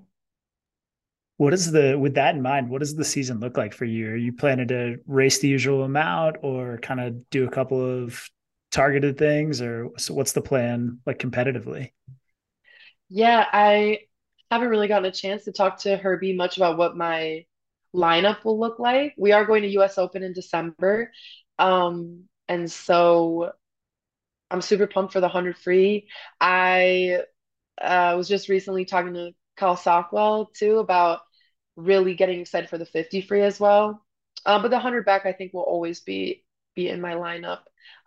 [1.38, 2.70] What is the with that in mind?
[2.70, 4.10] What does the season look like for you?
[4.10, 8.28] Are you planning to race the usual amount, or kind of do a couple of
[8.72, 11.92] targeted things, or so what's the plan like competitively?
[13.10, 14.00] Yeah, I
[14.52, 17.46] haven't really gotten a chance to talk to Herbie much about what my
[17.96, 19.14] lineup will look like.
[19.18, 21.12] We are going to US Open in December.
[21.60, 23.52] Um, and so
[24.50, 26.08] I'm super pumped for the 100 free.
[26.40, 27.22] I
[27.82, 31.22] uh, was just recently talking to Kyle Sockwell too about
[31.78, 34.04] really getting excited for the 50 free as well.
[34.46, 36.44] Uh, but the 100 back, I think, will always be
[36.76, 37.60] be in my lineup.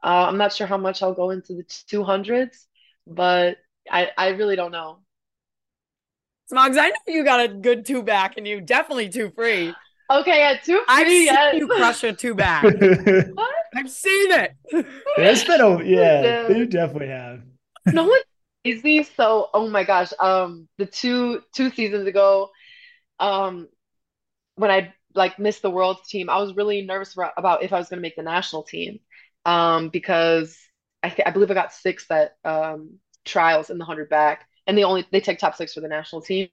[0.03, 2.67] Uh, I'm not sure how much I'll go into the 200s,
[3.07, 3.57] but
[3.91, 4.99] I, I really don't know.
[6.53, 9.75] Smogs, I know you got a good two back and you definitely two free.
[10.11, 11.55] Okay, at two I've free, seen yes.
[11.57, 12.65] you crush a two back.
[13.35, 13.55] What?
[13.77, 14.53] I've seen it.
[15.17, 16.49] It's been a yeah, Yeah.
[16.49, 17.41] you definitely have.
[17.87, 18.21] No one
[18.65, 19.05] crazy.
[19.05, 22.51] So, oh my gosh, um, the two two seasons ago,
[23.21, 23.69] um,
[24.57, 27.89] when I like missed the world's team, I was really nervous about if I was
[27.89, 29.01] going to make the national team,
[29.45, 30.57] um, because
[31.03, 34.77] I th I believe I got six at um trials in the hundred back, and
[34.79, 36.49] they only they take top six for the national team,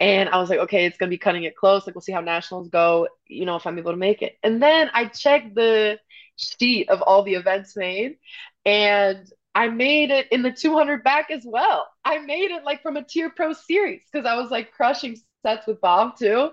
[0.00, 1.86] and I was like, okay, it's gonna be cutting it close.
[1.86, 4.36] Like we'll see how nationals go, you know, if I'm able to make it.
[4.42, 5.98] And then I checked the
[6.36, 8.16] sheet of all the events made,
[8.64, 11.86] and I made it in the 200 back as well.
[12.04, 15.66] I made it like from a TYR pro series because I was like crushing sets
[15.66, 16.50] with Bob too.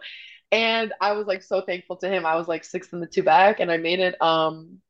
[0.52, 2.25] And I was like so thankful to him.
[2.25, 4.21] I was like sixth in the two back and I made it.
[4.21, 4.82] Um,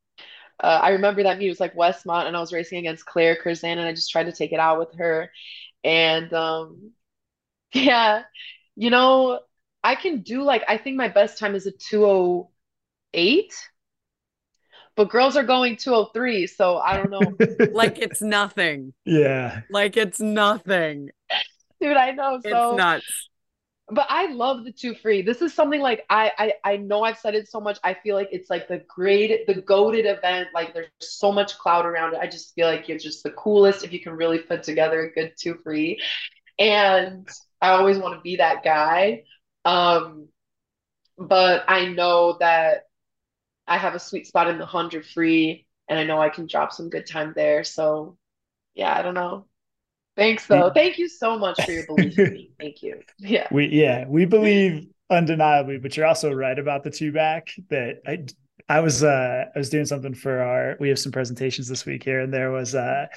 [0.62, 3.35] uh, I remember that meet it was like Westmont and I was racing against Claire
[3.38, 5.31] Curzan and I just tried to take it out with her.
[5.83, 6.91] And um,
[7.73, 8.23] yeah,
[8.75, 9.41] you know,
[9.83, 13.53] I can do like, I think my best time is a 208,
[14.95, 16.47] but girls are going 203.
[16.47, 17.39] So I don't know.
[17.69, 18.93] like it's nothing.
[19.05, 19.62] yeah.
[19.69, 21.12] Like it's nothing.
[21.81, 22.41] Dude, I know.
[22.43, 23.29] It's So, nuts.
[23.91, 25.21] But I love the two free.
[25.21, 27.80] This is something like I, I I know I've said it so much.
[27.84, 30.49] I feel like it's like the great, the goaded event.
[30.54, 32.19] Like there's so much cloud around it.
[32.21, 35.12] I just feel like it's just the coolest if you can really put together a
[35.12, 36.02] good two free.
[36.60, 37.28] And
[37.62, 39.23] I always want to be that guy.
[39.65, 40.30] Um,
[41.17, 42.88] but I know that
[43.67, 46.73] I have a sweet spot in the hundred free, and I know I can drop
[46.73, 47.65] some good time there.
[47.65, 48.17] So
[48.75, 49.48] yeah, I don't know.
[50.19, 50.69] Thanks though.
[50.69, 52.51] Thank you so much for your belief in me.
[52.60, 52.99] Thank you.
[53.19, 53.47] Yeah.
[53.51, 58.25] We yeah, we believe undeniably, but you're also right about the two back that I
[58.67, 62.03] I was uh I was doing something for our we have some presentations this week
[62.03, 63.08] here and there was uh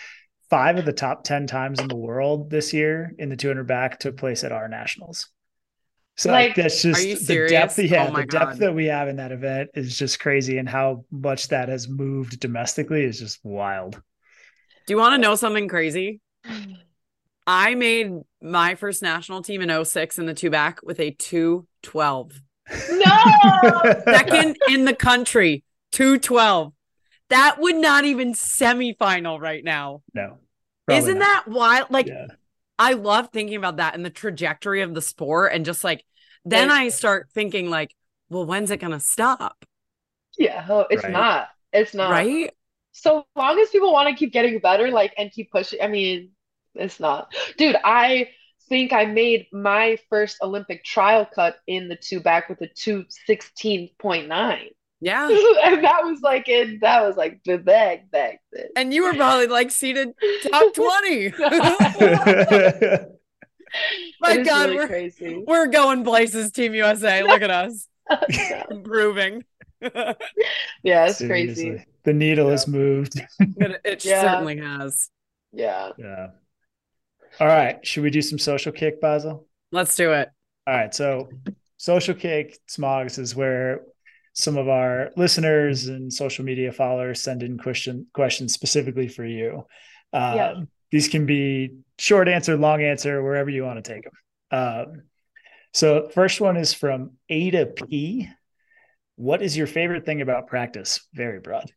[0.49, 3.99] five of the top 10 times in the world this year in the 200 back
[3.99, 5.29] took place at our nationals.
[6.17, 9.09] So like, Like, that's just the depth yeah, Oh my the depth that we have
[9.09, 13.41] in that event is just crazy and how much that has moved domestically is just
[13.43, 14.01] wild.
[14.87, 16.21] Do you want to know something crazy?
[17.47, 22.41] I made my first national team in 06 in the two back with a 212.
[22.93, 23.95] No.
[24.05, 26.73] Second in the country, 212.
[27.31, 30.03] That would not even semifinal right now.
[30.15, 30.39] No.
[30.89, 31.25] Isn't not.
[31.47, 31.91] that wild?
[31.91, 32.27] Like, yeah.
[32.79, 35.53] I love thinking about that and the trajectory of the sport.
[35.53, 36.05] And just like,
[36.45, 37.95] then Like- I start thinking, like,
[38.29, 39.65] well, when's it going to stop?
[40.39, 41.13] Yeah, oh, it's Right.
[41.13, 41.49] not.
[41.73, 42.11] It's not.
[42.11, 42.51] Right?
[42.93, 46.31] So long as people want to keep getting better, like, and keep pushing, I mean,
[46.75, 47.33] it's not.
[47.59, 48.29] Dude, I
[48.69, 54.69] think I made my first Olympic trial cut in the two back with a 216.9.
[55.01, 55.29] Yeah.
[55.29, 58.67] and that was like in that was like the bag back then.
[58.77, 60.11] And you were probably like seated
[60.49, 61.33] top 20.
[64.21, 65.45] My It is God, really we're, crazy.
[65.47, 67.23] we're going places, Team USA.
[67.23, 67.89] Look at us
[68.71, 69.45] improving.
[69.81, 70.15] yeah,
[71.07, 71.71] it's Seriously.
[71.71, 71.87] crazy.
[72.05, 73.21] The needle has moved.
[73.41, 74.21] it Yeah.
[74.23, 75.09] certainly has.
[75.53, 75.91] Yeah.
[75.99, 76.29] Yeah.
[77.41, 77.85] All right.
[77.87, 79.45] Should we do some social kick, Beisel?
[79.71, 80.29] Let's do it.
[80.67, 80.95] All right.
[80.95, 81.31] So,
[81.77, 83.81] social kick smogs is where
[84.35, 89.67] some of our listeners and social media followers send in question questions specifically for you.
[90.13, 90.55] Um, Yeah.
[90.91, 94.13] These can be short answer, long answer, wherever you want to take them.
[94.51, 95.03] Um,
[95.73, 98.29] so, first one is from A to P.
[99.17, 101.01] What is your favorite thing about practice?
[101.15, 101.73] Very broad.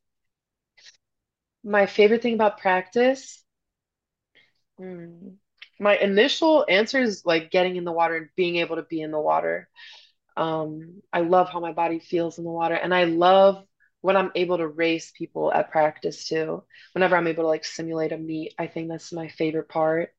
[1.64, 3.42] My favorite thing about practice,
[4.78, 5.30] hmm,
[5.80, 9.12] my initial answer is like getting in the water and being able to be in
[9.12, 9.70] the water.
[10.38, 13.64] Um, I love how my body feels in the water, and I love
[14.02, 16.64] when I'm able to race people at practice too.
[16.94, 20.12] Whenever I'm able to like simulate a meet, I think that's my favorite part,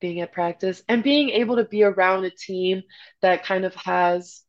[0.00, 2.82] being at practice and being able to be around a team
[3.22, 4.42] that kind of has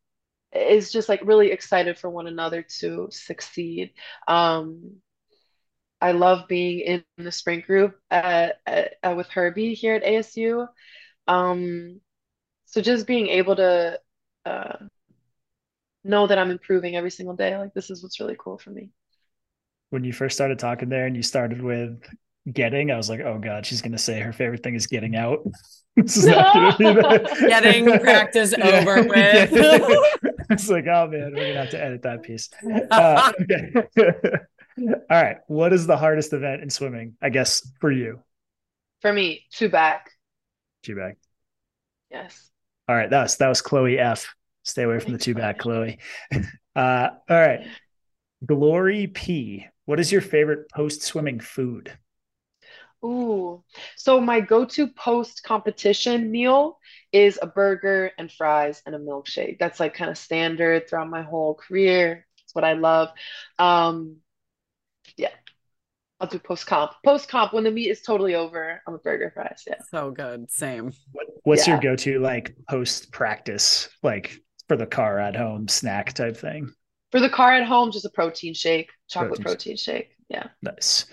[0.52, 3.92] is just like really excited for one another to succeed.
[4.28, 4.96] Um,
[6.04, 10.68] I love being in the sprint group at, at, at- with Herbie here at ASU.
[11.26, 12.02] Um,
[12.66, 13.98] so just being able to
[14.44, 14.76] uh,
[16.04, 18.90] know that I'm improving every single day, like this is what's really cool for me.
[19.88, 22.02] When you first started talking there and you started with
[22.52, 25.16] getting, I was like, oh God, she's going to say her favorite thing is getting
[25.16, 25.38] out.
[25.96, 27.38] this is not going to be that.
[27.48, 29.50] Getting practice over with.
[30.50, 32.50] it's like, oh man, we're going to have to edit that piece.
[32.90, 33.72] Uh, okay.
[34.78, 35.38] All right.
[35.46, 38.20] What is the hardest event in swimming, I guess, for you?
[39.00, 40.10] For me, two back.
[40.82, 41.16] Two back.
[42.10, 42.50] Yes.
[42.88, 43.08] All right.
[43.08, 44.34] That was, that was Chloe F.
[44.62, 45.98] Stay away from the two back, Chloe.
[46.74, 47.66] Uh, all right.
[48.44, 49.66] Glory P.
[49.84, 51.96] What is your favorite post swimming food?
[53.04, 53.62] Ooh.
[53.96, 56.78] So my go-to post-competition meal
[57.12, 59.58] is a burger and fries and a milkshake.
[59.58, 62.26] That's like kind of standard throughout my whole career.
[62.44, 63.10] It's what I love.
[63.58, 64.16] Um.
[66.24, 66.92] I'll do post-comp.
[67.04, 69.62] Post-comp, when the meet is totally over, I'm a burger fries.
[69.66, 69.74] Yeah.
[69.90, 70.50] so good.
[70.50, 70.90] Same.
[71.12, 76.14] What, what's your go to like post practice, like for the car at home snack
[76.14, 76.72] type thing?
[77.10, 80.16] For the car at home, just a protein shake, chocolate Protein protein shake.
[80.30, 80.46] Yeah.
[80.62, 81.04] Nice.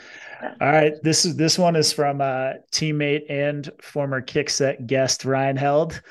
[0.41, 0.55] Yeah.
[0.61, 0.93] All right.
[1.03, 6.01] This is this one is from uh teammate and former kickset guest Ryan Held.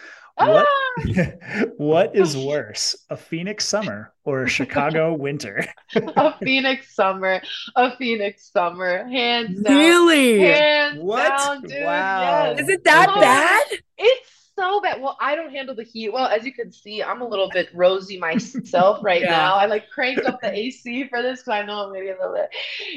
[0.41, 1.25] What Ah!
[1.77, 5.65] what is worse, a Phoenix summer or a Chicago winter?
[5.95, 7.41] A Phoenix summer,
[7.77, 9.77] a Phoenix summer, hands down.
[9.77, 10.41] Really?
[10.41, 11.29] Hands What?
[11.29, 11.83] down, dude.
[11.85, 12.45] Wow.
[12.51, 12.61] Yes.
[12.61, 13.21] Is it that Oh.
[13.21, 13.65] bad?
[13.99, 15.01] It's so bad.
[15.01, 16.27] Well, I don't handle the heat well.
[16.27, 19.31] As you can see, I'm a little bit rosy myself right Yeah.
[19.31, 19.55] now.
[19.55, 22.29] I like cranked up the AC for this because I know I'm gonna get a
[22.29, 22.51] little bit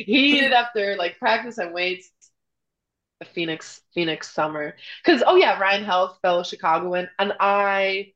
[0.06, 2.10] heated after like practice and weights.
[3.23, 4.75] A Phoenix, Phoenix summer.
[5.03, 8.13] Because oh yeah, Ryan Held, fellow Chicagoan, and I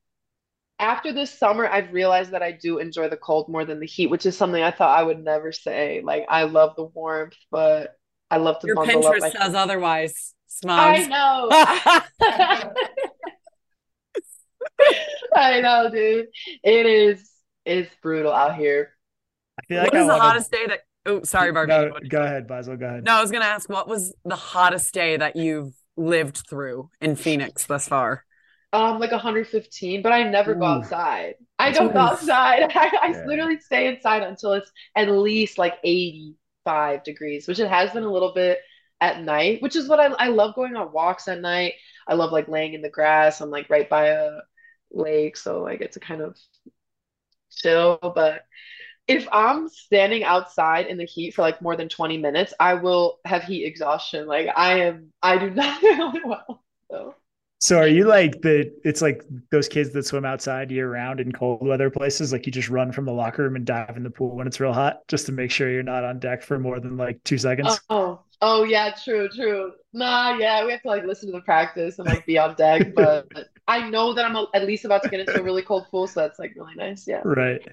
[0.80, 4.08] after this summer, I've realized that I do enjoy the cold more than the heat,
[4.08, 6.02] which is something I thought I would never say.
[6.04, 7.96] Like I love the warmth, but
[8.30, 9.14] I love to Your bundle up.
[9.16, 10.34] Pinterest my- says otherwise.
[10.66, 11.08] I Smugs.
[11.08, 11.50] know.
[15.36, 16.28] I know, dude.
[16.64, 17.30] It is
[17.66, 18.94] it's brutal out here.
[19.60, 20.80] I feel like what I is the wanna- hottest day that?
[21.08, 21.74] Oh, sorry, Barbie.
[21.74, 22.80] No, go ahead, Beisel.
[22.80, 23.06] Go ahead.
[23.06, 27.16] No, I was gonna ask what was the hottest day that you've lived through in
[27.16, 28.26] Phoenix thus far?
[28.74, 31.36] Um, like 115, but I never go outside.
[31.58, 32.64] I don't go outside.
[32.76, 33.24] I, I Yeah.
[33.24, 38.12] literally stay inside until it's at least like 85 degrees, which it has been a
[38.12, 38.60] little bit
[39.00, 41.76] at night, which is what I I love going on walks at night.
[42.08, 43.42] I love like laying in the grass.
[43.42, 44.32] I'm like right by a
[44.92, 46.38] lake, so I get to kind of
[47.52, 48.00] chill.
[48.16, 48.44] But
[49.08, 53.20] if I'm standing outside in the heat for like more than 20 minutes, I will
[53.26, 54.28] have heat exhaustion.
[54.28, 56.64] Like I am, I do not know well.
[56.92, 57.16] So.
[57.60, 61.32] So are you like the it's like those kids that swim outside year round in
[61.32, 62.32] cold weather places?
[62.32, 64.60] Like you just run from the locker room and dive in the pool when it's
[64.60, 67.40] real hot just to make sure you're not on deck for more than like two
[67.40, 67.80] seconds.
[67.90, 69.72] Oh, oh, oh yeah, true, true.
[69.92, 72.94] Nah, yeah, we have to like listen to the practice and like be on deck,
[72.96, 73.28] but
[73.68, 76.22] I know that I'm at least about to get into a really cold pool, so
[76.22, 77.08] that's like really nice.
[77.08, 77.22] Yeah.
[77.26, 77.68] Right.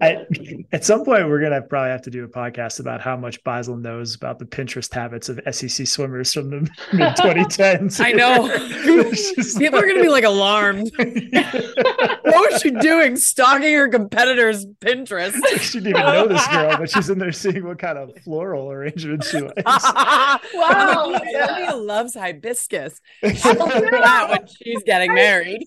[0.00, 0.26] I,
[0.72, 3.80] at some point, we're gonna probably have to do a podcast about how much Beisel
[3.80, 6.60] knows about the Pinterest habits of SEC swimmers from the
[6.92, 8.04] mid 2010s.
[8.04, 8.46] I know.
[9.58, 10.90] People are gonna be like alarmed.
[10.96, 13.16] What was she doing?
[13.16, 15.34] Stalking her competitor's Pinterest.
[15.58, 18.70] she didn't even know this girl, but she's in there seeing what kind of floral
[18.70, 19.62] arrangement she likes.
[19.64, 20.40] wow.
[20.54, 21.72] Wow, yeah.
[21.72, 23.00] Loves hibiscus.
[23.22, 25.62] She'll do that when she's getting married.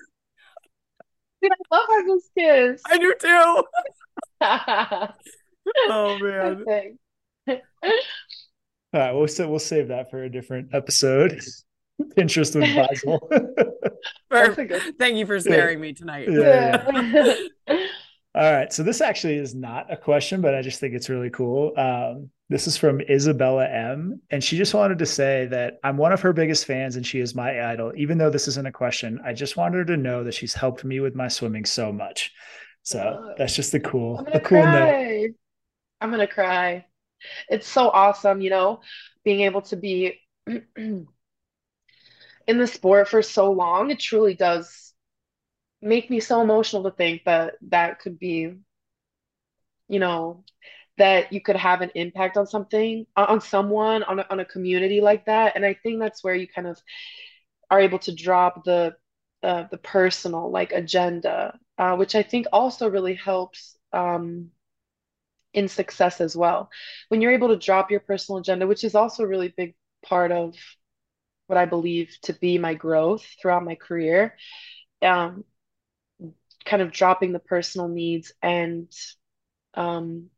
[1.41, 2.81] Dude, I love hibiscus.
[2.85, 3.63] I do too.
[4.41, 5.07] Oh
[6.21, 6.63] man.
[6.67, 6.93] Okay.
[7.47, 11.39] All right, we'll sa- we'll save that for a different episode.
[12.17, 13.19] Pinterest with Beisel.
[14.31, 14.97] That's a good.
[14.97, 16.27] Thank you for sparing me tonight.
[16.31, 17.35] Yeah.
[18.35, 21.31] All right, so this actually is not a question, but I just think it's really
[21.31, 21.73] cool.
[21.77, 26.13] Um, this is from Isabella M, and she just wanted to say that I'm one
[26.13, 27.91] of her biggest fans, and she is my idol.
[27.97, 30.85] Even though this isn't a question, I just wanted her to know that she's helped
[30.85, 32.31] me with my swimming so much.
[32.83, 34.97] So that's just a cool, I'm a gonna cool note.
[35.03, 35.29] cry.
[36.01, 36.85] I'm gonna cry.
[37.49, 38.81] It's so awesome, you know,
[39.23, 41.07] being able to be in
[42.47, 43.91] the sport for so long.
[43.91, 44.93] It truly does
[45.81, 48.55] make me so emotional to think that that could be,
[49.87, 50.43] you know,
[50.97, 54.45] that you could have an impact on something, on on someone, on a, on a
[54.45, 55.55] community like that.
[55.55, 56.79] And I think that's where you kind of
[57.71, 58.95] are able to drop the
[59.43, 64.49] uh, the personal like agenda, uh, which I think also really helps um,
[65.53, 66.69] in success as well.
[67.07, 69.75] When you're able to drop your personal agenda, which is also a really big
[70.05, 70.55] part of
[71.47, 74.35] what I believe to be my growth throughout my career,
[75.01, 75.43] um,
[76.65, 78.91] kind of dropping the personal needs and
[79.73, 80.29] um,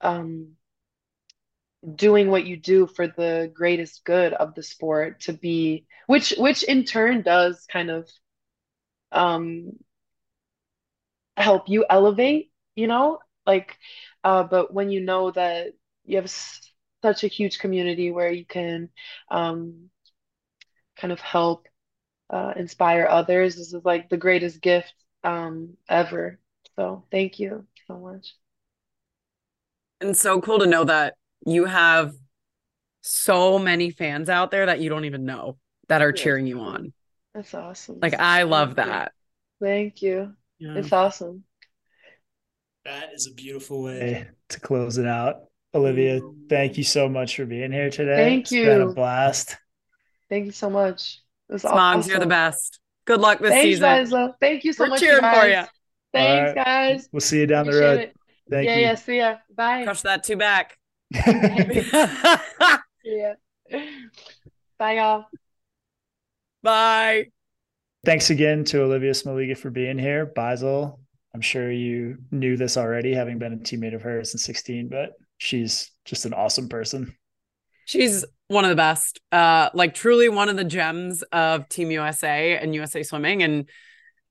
[0.00, 0.52] um,
[1.96, 6.62] doing what you do for the greatest good of the sport to be, which which
[6.64, 8.08] in turn does kind of
[9.12, 9.72] um,
[11.36, 13.76] help you elevate, you know, like,
[14.22, 15.68] uh, but when you know that
[16.04, 16.60] you have s-
[17.02, 18.88] such a huge community where you can
[19.30, 19.90] um,
[20.96, 21.68] kind of help
[22.30, 26.40] uh, inspire others, this is like the greatest gift um, ever.
[26.76, 28.34] So thank you so much.
[30.00, 31.14] And so cool to know that
[31.46, 32.12] you have
[33.00, 36.20] so many fans out there that you don't even know that are Yes.
[36.22, 36.92] cheering you on.
[37.34, 37.98] That's awesome.
[38.00, 38.92] Like I love Thank you.
[38.92, 39.12] that.
[39.60, 40.32] Thank you.
[40.58, 40.74] Yeah.
[40.76, 41.44] It's awesome.
[42.84, 45.36] That is a beautiful way to close it out.
[45.74, 48.16] Olivia, thank you so much for being here today.
[48.16, 48.94] Thank It's been a you.
[48.94, 49.56] blast.
[50.30, 51.20] Thank you so much.
[51.48, 52.78] It was Smogs, you're the best.
[53.06, 53.98] Good luck this Thanks, season.
[53.98, 54.36] Liza.
[54.40, 55.52] Thank you so We're much, cheering you for guys.
[55.52, 55.66] ya.
[56.12, 56.64] Thanks, All right.
[56.64, 57.08] guys.
[57.12, 57.98] We'll see you down the road.
[58.00, 58.16] it.
[58.48, 58.82] Thank yeah, you.
[58.82, 58.94] yeah.
[58.94, 59.36] See ya.
[59.54, 59.84] Bye.
[59.84, 60.78] Crush that two back.
[61.14, 61.92] See
[63.04, 63.34] ya.
[64.78, 65.26] Bye, y'all.
[66.62, 67.26] Bye.
[68.04, 70.26] Thanks again to Olivia Smoliga for being here.
[70.26, 70.98] Beisel,
[71.34, 75.12] I'm sure you knew this already, having been a teammate of hers since 16, but
[75.38, 77.14] she's just an awesome person.
[77.86, 79.20] She's one of the best.
[79.32, 83.68] Uh like truly one of the gems of Team USA and USA Swimming and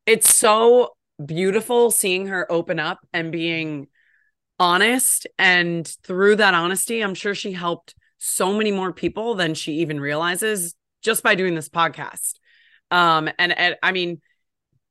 [0.05, 3.87] it's so beautiful seeing her open up and being
[4.59, 9.73] honest and through that honesty I'm sure she helped so many more people than she
[9.79, 12.35] even realizes just by doing this podcast.
[12.91, 14.21] Um and, and I mean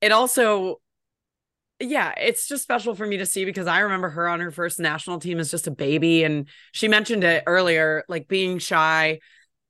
[0.00, 0.80] it also
[1.82, 4.78] yeah, it's just special for me to see because I remember her on her first
[4.78, 6.22] national team as just a baby.
[6.22, 9.18] And she mentioned it earlier, like being shy.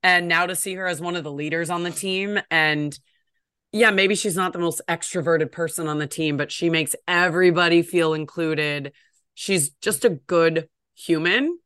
[0.03, 2.39] And now to see her as one of the leaders on the team.
[2.51, 2.97] And
[3.71, 7.81] yeah, maybe she's not the most extroverted person on the team, but she makes everybody
[7.81, 8.93] feel included.
[9.33, 11.57] She's just a good human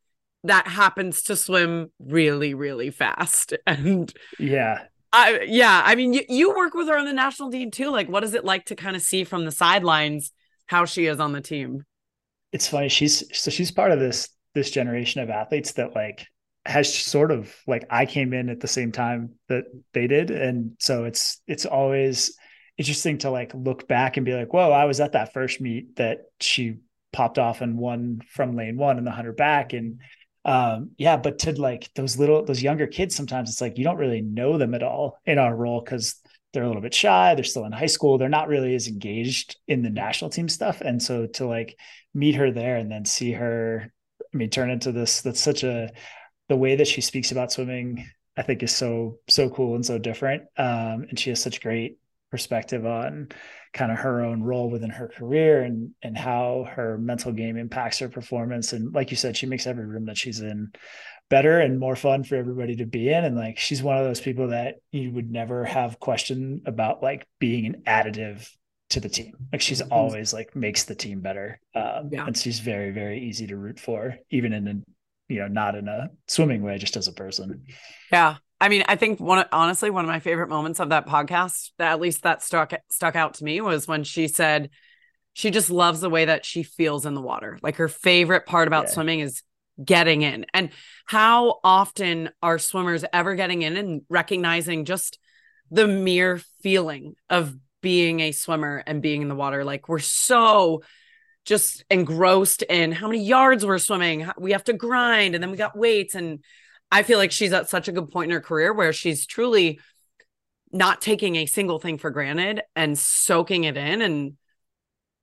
[0.43, 3.53] that happens to swim really, really fast.
[3.68, 4.86] And Yeah.
[5.13, 7.89] I yeah, I mean you, you work with her on the national team too.
[7.89, 10.32] Like what is it like to kind of see from the sidelines
[10.68, 11.84] how she is on the team?
[12.51, 12.89] It's funny.
[12.89, 16.26] She's so she's part of this this generation of athletes that like
[16.65, 20.32] has sort of like I came in at the same time that they did.
[20.32, 22.38] And so it's it's always
[22.78, 25.95] interesting to like look back and be like, whoa, I was at that first meet
[25.97, 26.78] that she
[27.18, 29.74] popped off and won from lane one and the hundred back.
[29.74, 29.99] And
[30.45, 33.97] um yeah but to like those little those younger kids sometimes it's like you don't
[33.97, 36.22] really know them at all in our role because
[36.53, 39.57] they're a little bit shy they're still in high school they're not really as engaged
[39.68, 41.78] in the national team stuff and so to like
[42.13, 43.91] meet her there and then see her
[44.34, 45.91] i mean turn into this that's such a
[46.47, 48.07] the way that she speaks about swimming
[48.38, 51.97] i think is so so cool and so different um and she has such great
[52.30, 53.30] perspective on
[53.74, 58.00] kind of her own role within her career and and how her mental game impacts
[58.00, 60.72] her performance and like you said she makes every room that she's in
[61.30, 64.22] better and more fun for everybody to be in and like she's one of those
[64.22, 68.48] people that you would never have question about like being an additive
[68.90, 69.92] to the team like she's Mhm.
[69.92, 72.26] always like makes the team better um Yeah.
[72.26, 74.74] and she's very very easy to root for even in a
[75.34, 77.64] you know not in a swimming way just as a person
[78.12, 78.38] Yeah.
[78.60, 81.91] I mean, I think one honestly, one of my favorite moments of that podcast, that
[81.91, 84.72] at least that stuck stuck out to me was when she said
[85.34, 87.60] she just loves the way that she feels in the water.
[87.62, 88.91] Like her favorite part about Yeah.
[88.91, 89.43] swimming is
[89.84, 90.47] getting in.
[90.55, 90.72] And
[91.05, 95.20] how often are swimmers ever getting in and recognizing just
[95.70, 99.64] the mere feeling of being a swimmer and being in the water?
[99.64, 100.82] Like we're so
[101.45, 104.28] just engrossed in how many yards we're swimming.
[104.39, 106.16] We have to grind and then we got weights.
[106.16, 106.43] And
[106.92, 109.80] I feel like she's at such a good point in her career where she's truly
[110.72, 114.02] not taking a single thing for granted and soaking it in.
[114.02, 114.34] And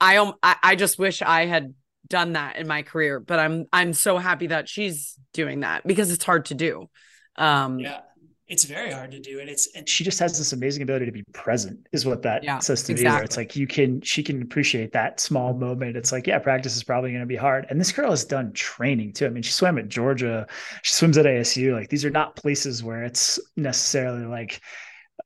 [0.01, 1.75] I, I just wish I had
[2.07, 6.11] done that in my career, but I'm, I'm so happy that she's doing that because
[6.11, 6.89] it's hard to do.
[7.37, 8.01] Um, yeah
[8.47, 11.13] it's very hard to do and it's and she just has this amazing ability to
[11.13, 13.11] be present is what that yeah, says to exactly.
[13.11, 15.97] me where it's like you can she can appreciate that small moment.
[15.97, 17.67] It's like yeah practice is probably going to be hard.
[17.71, 19.27] And this girl has done training too.
[19.27, 20.47] I mean she swam at georgia
[20.83, 24.61] she swims at asu like these are not places where it's necessarily like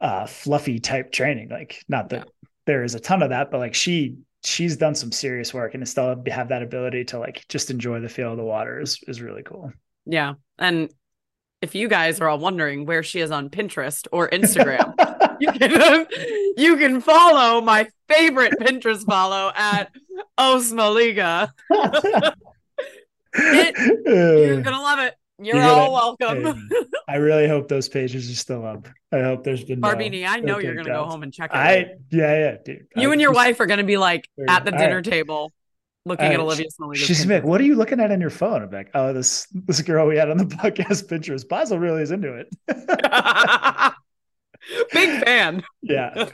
[0.00, 1.48] uh fluffy type training.
[1.48, 2.48] Like not that yeah.
[2.66, 5.82] there is a ton of that but like she she's done some serious work and
[5.84, 9.00] to still have that ability to like just enjoy the feel of the water is
[9.08, 9.72] is really cool.
[10.06, 10.34] Yeah.
[10.58, 10.90] And
[11.60, 14.94] if you guys are all wondering where she is on Pinterest or Instagram,
[15.40, 16.06] you can
[16.56, 19.90] you can follow my favorite Pinterest follow at
[20.38, 21.50] Osmoliga.
[23.34, 25.14] it, you're gonna love it.
[25.40, 26.68] You're, you're all gonna, welcome.
[27.08, 28.88] I really hope those pages are still up.
[29.12, 30.22] I hope there's been Barbini.
[30.22, 31.56] No, I know you're gonna go home and check it.
[31.56, 31.64] Out.
[31.64, 32.88] I yeah yeah dude.
[32.96, 35.52] You I, and your wife are gonna be like at the dinner table
[36.08, 36.66] looking at Olivia.
[36.94, 39.80] She's like, "What are you looking at on your phone?" I'm like, "Oh, this this
[39.82, 41.46] girl we had on the podcast Pinterest.
[41.46, 42.48] Beisel really is into it."
[44.92, 45.62] Big fan.
[45.82, 46.28] Yeah.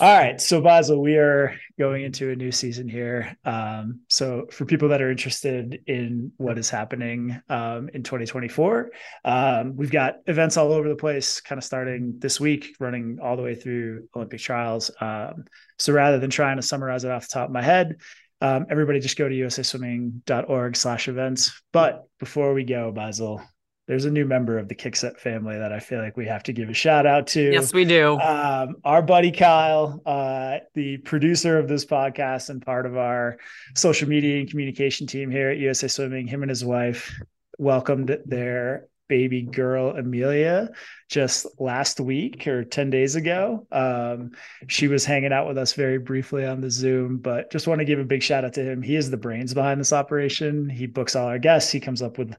[0.00, 3.36] All right, so Beisel, we are going into a new season here.
[3.44, 8.90] Um, so for people that are interested in what is happening um, in 2024,
[9.26, 13.36] um, we've got events all over the place, kind of starting this week, running all
[13.36, 14.90] the way through Olympic trials.
[15.02, 15.44] Um,
[15.78, 17.96] so rather than trying to summarize it off the top of my head,
[18.40, 21.60] um, everybody just go to usaswimming.org slash events.
[21.72, 23.44] But before we go, Beisel,
[23.88, 26.52] there's a new member of the Kickset family that I feel like we have to
[26.52, 27.52] give a shout out to.
[27.52, 28.18] Yes, we do.
[28.20, 33.38] Um, our buddy Kyle, uh, the producer of this podcast and part of our
[33.74, 37.18] social media and communication team here at USA Swimming, him and his wife
[37.58, 40.70] welcomed their baby girl Amelia
[41.08, 43.66] just last week or 10 days ago.
[43.72, 44.32] Um,
[44.68, 47.84] she was hanging out with us very briefly on the Zoom, but just want to
[47.84, 48.82] give a big shout out to him.
[48.82, 50.68] He is the brains behind this operation.
[50.68, 52.36] He books all our guests, he comes up with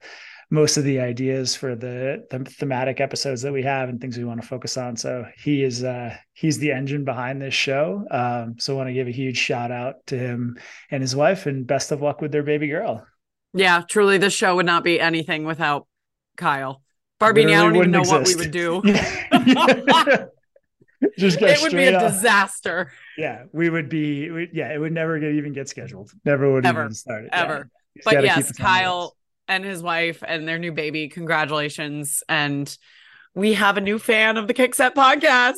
[0.51, 4.23] most of the ideas for the, the thematic episodes that we have and things we
[4.23, 4.95] want to focus on.
[4.95, 8.03] So he is uh, he's the engine behind this show.
[8.09, 10.57] Um, so I want to give a huge shout out to him
[10.89, 13.05] and his wife and best of luck with their baby girl.
[13.53, 15.87] Yeah, truly this show would not be anything without
[16.39, 16.81] Kyle.
[17.19, 18.13] Barbini, I don't even know exist.
[18.17, 18.81] what we would do.
[21.17, 22.11] Just it would be a off.
[22.11, 22.91] disaster.
[23.17, 24.29] Yeah, we would be.
[24.31, 26.11] We, yeah, it would never get even get scheduled.
[26.25, 27.25] Never would ever even start.
[27.31, 27.69] Ever.
[27.95, 28.01] Yeah.
[28.03, 29.15] But yes, Kyle
[29.47, 31.07] and his wife and their new baby.
[31.07, 32.23] Congratulations!
[32.27, 32.75] And
[33.33, 35.53] we have a new fan of the Kickset podcast.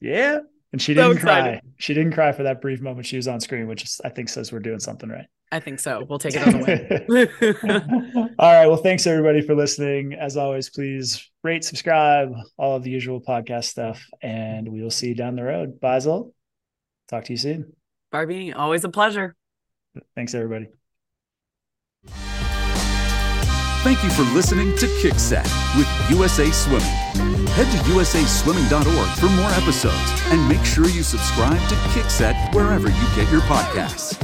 [0.00, 0.38] Yeah,
[0.72, 1.60] and she didn't so cry.
[1.78, 4.28] She didn't cry for that brief moment she was on screen, which is, I think
[4.28, 5.26] says we're doing something right.
[5.50, 6.04] I think so.
[6.08, 8.34] We'll take it as a win.
[8.38, 8.66] all right.
[8.66, 10.14] Well, thanks everybody for listening.
[10.14, 15.08] As always, please rate, subscribe, all of the usual podcast stuff, and we will see
[15.08, 15.80] you down the road.
[15.80, 16.32] Beisel,
[17.08, 17.72] talk to you soon.
[18.12, 19.34] Barbie, always a pleasure.
[20.14, 20.68] Thanks, everybody.
[23.84, 25.46] Thank you for listening to Kickset
[25.76, 26.82] with USA Swimming.
[27.54, 33.06] Head to usaswimming.org for more episodes and make sure you subscribe to Kickset wherever you
[33.16, 34.22] get your podcasts.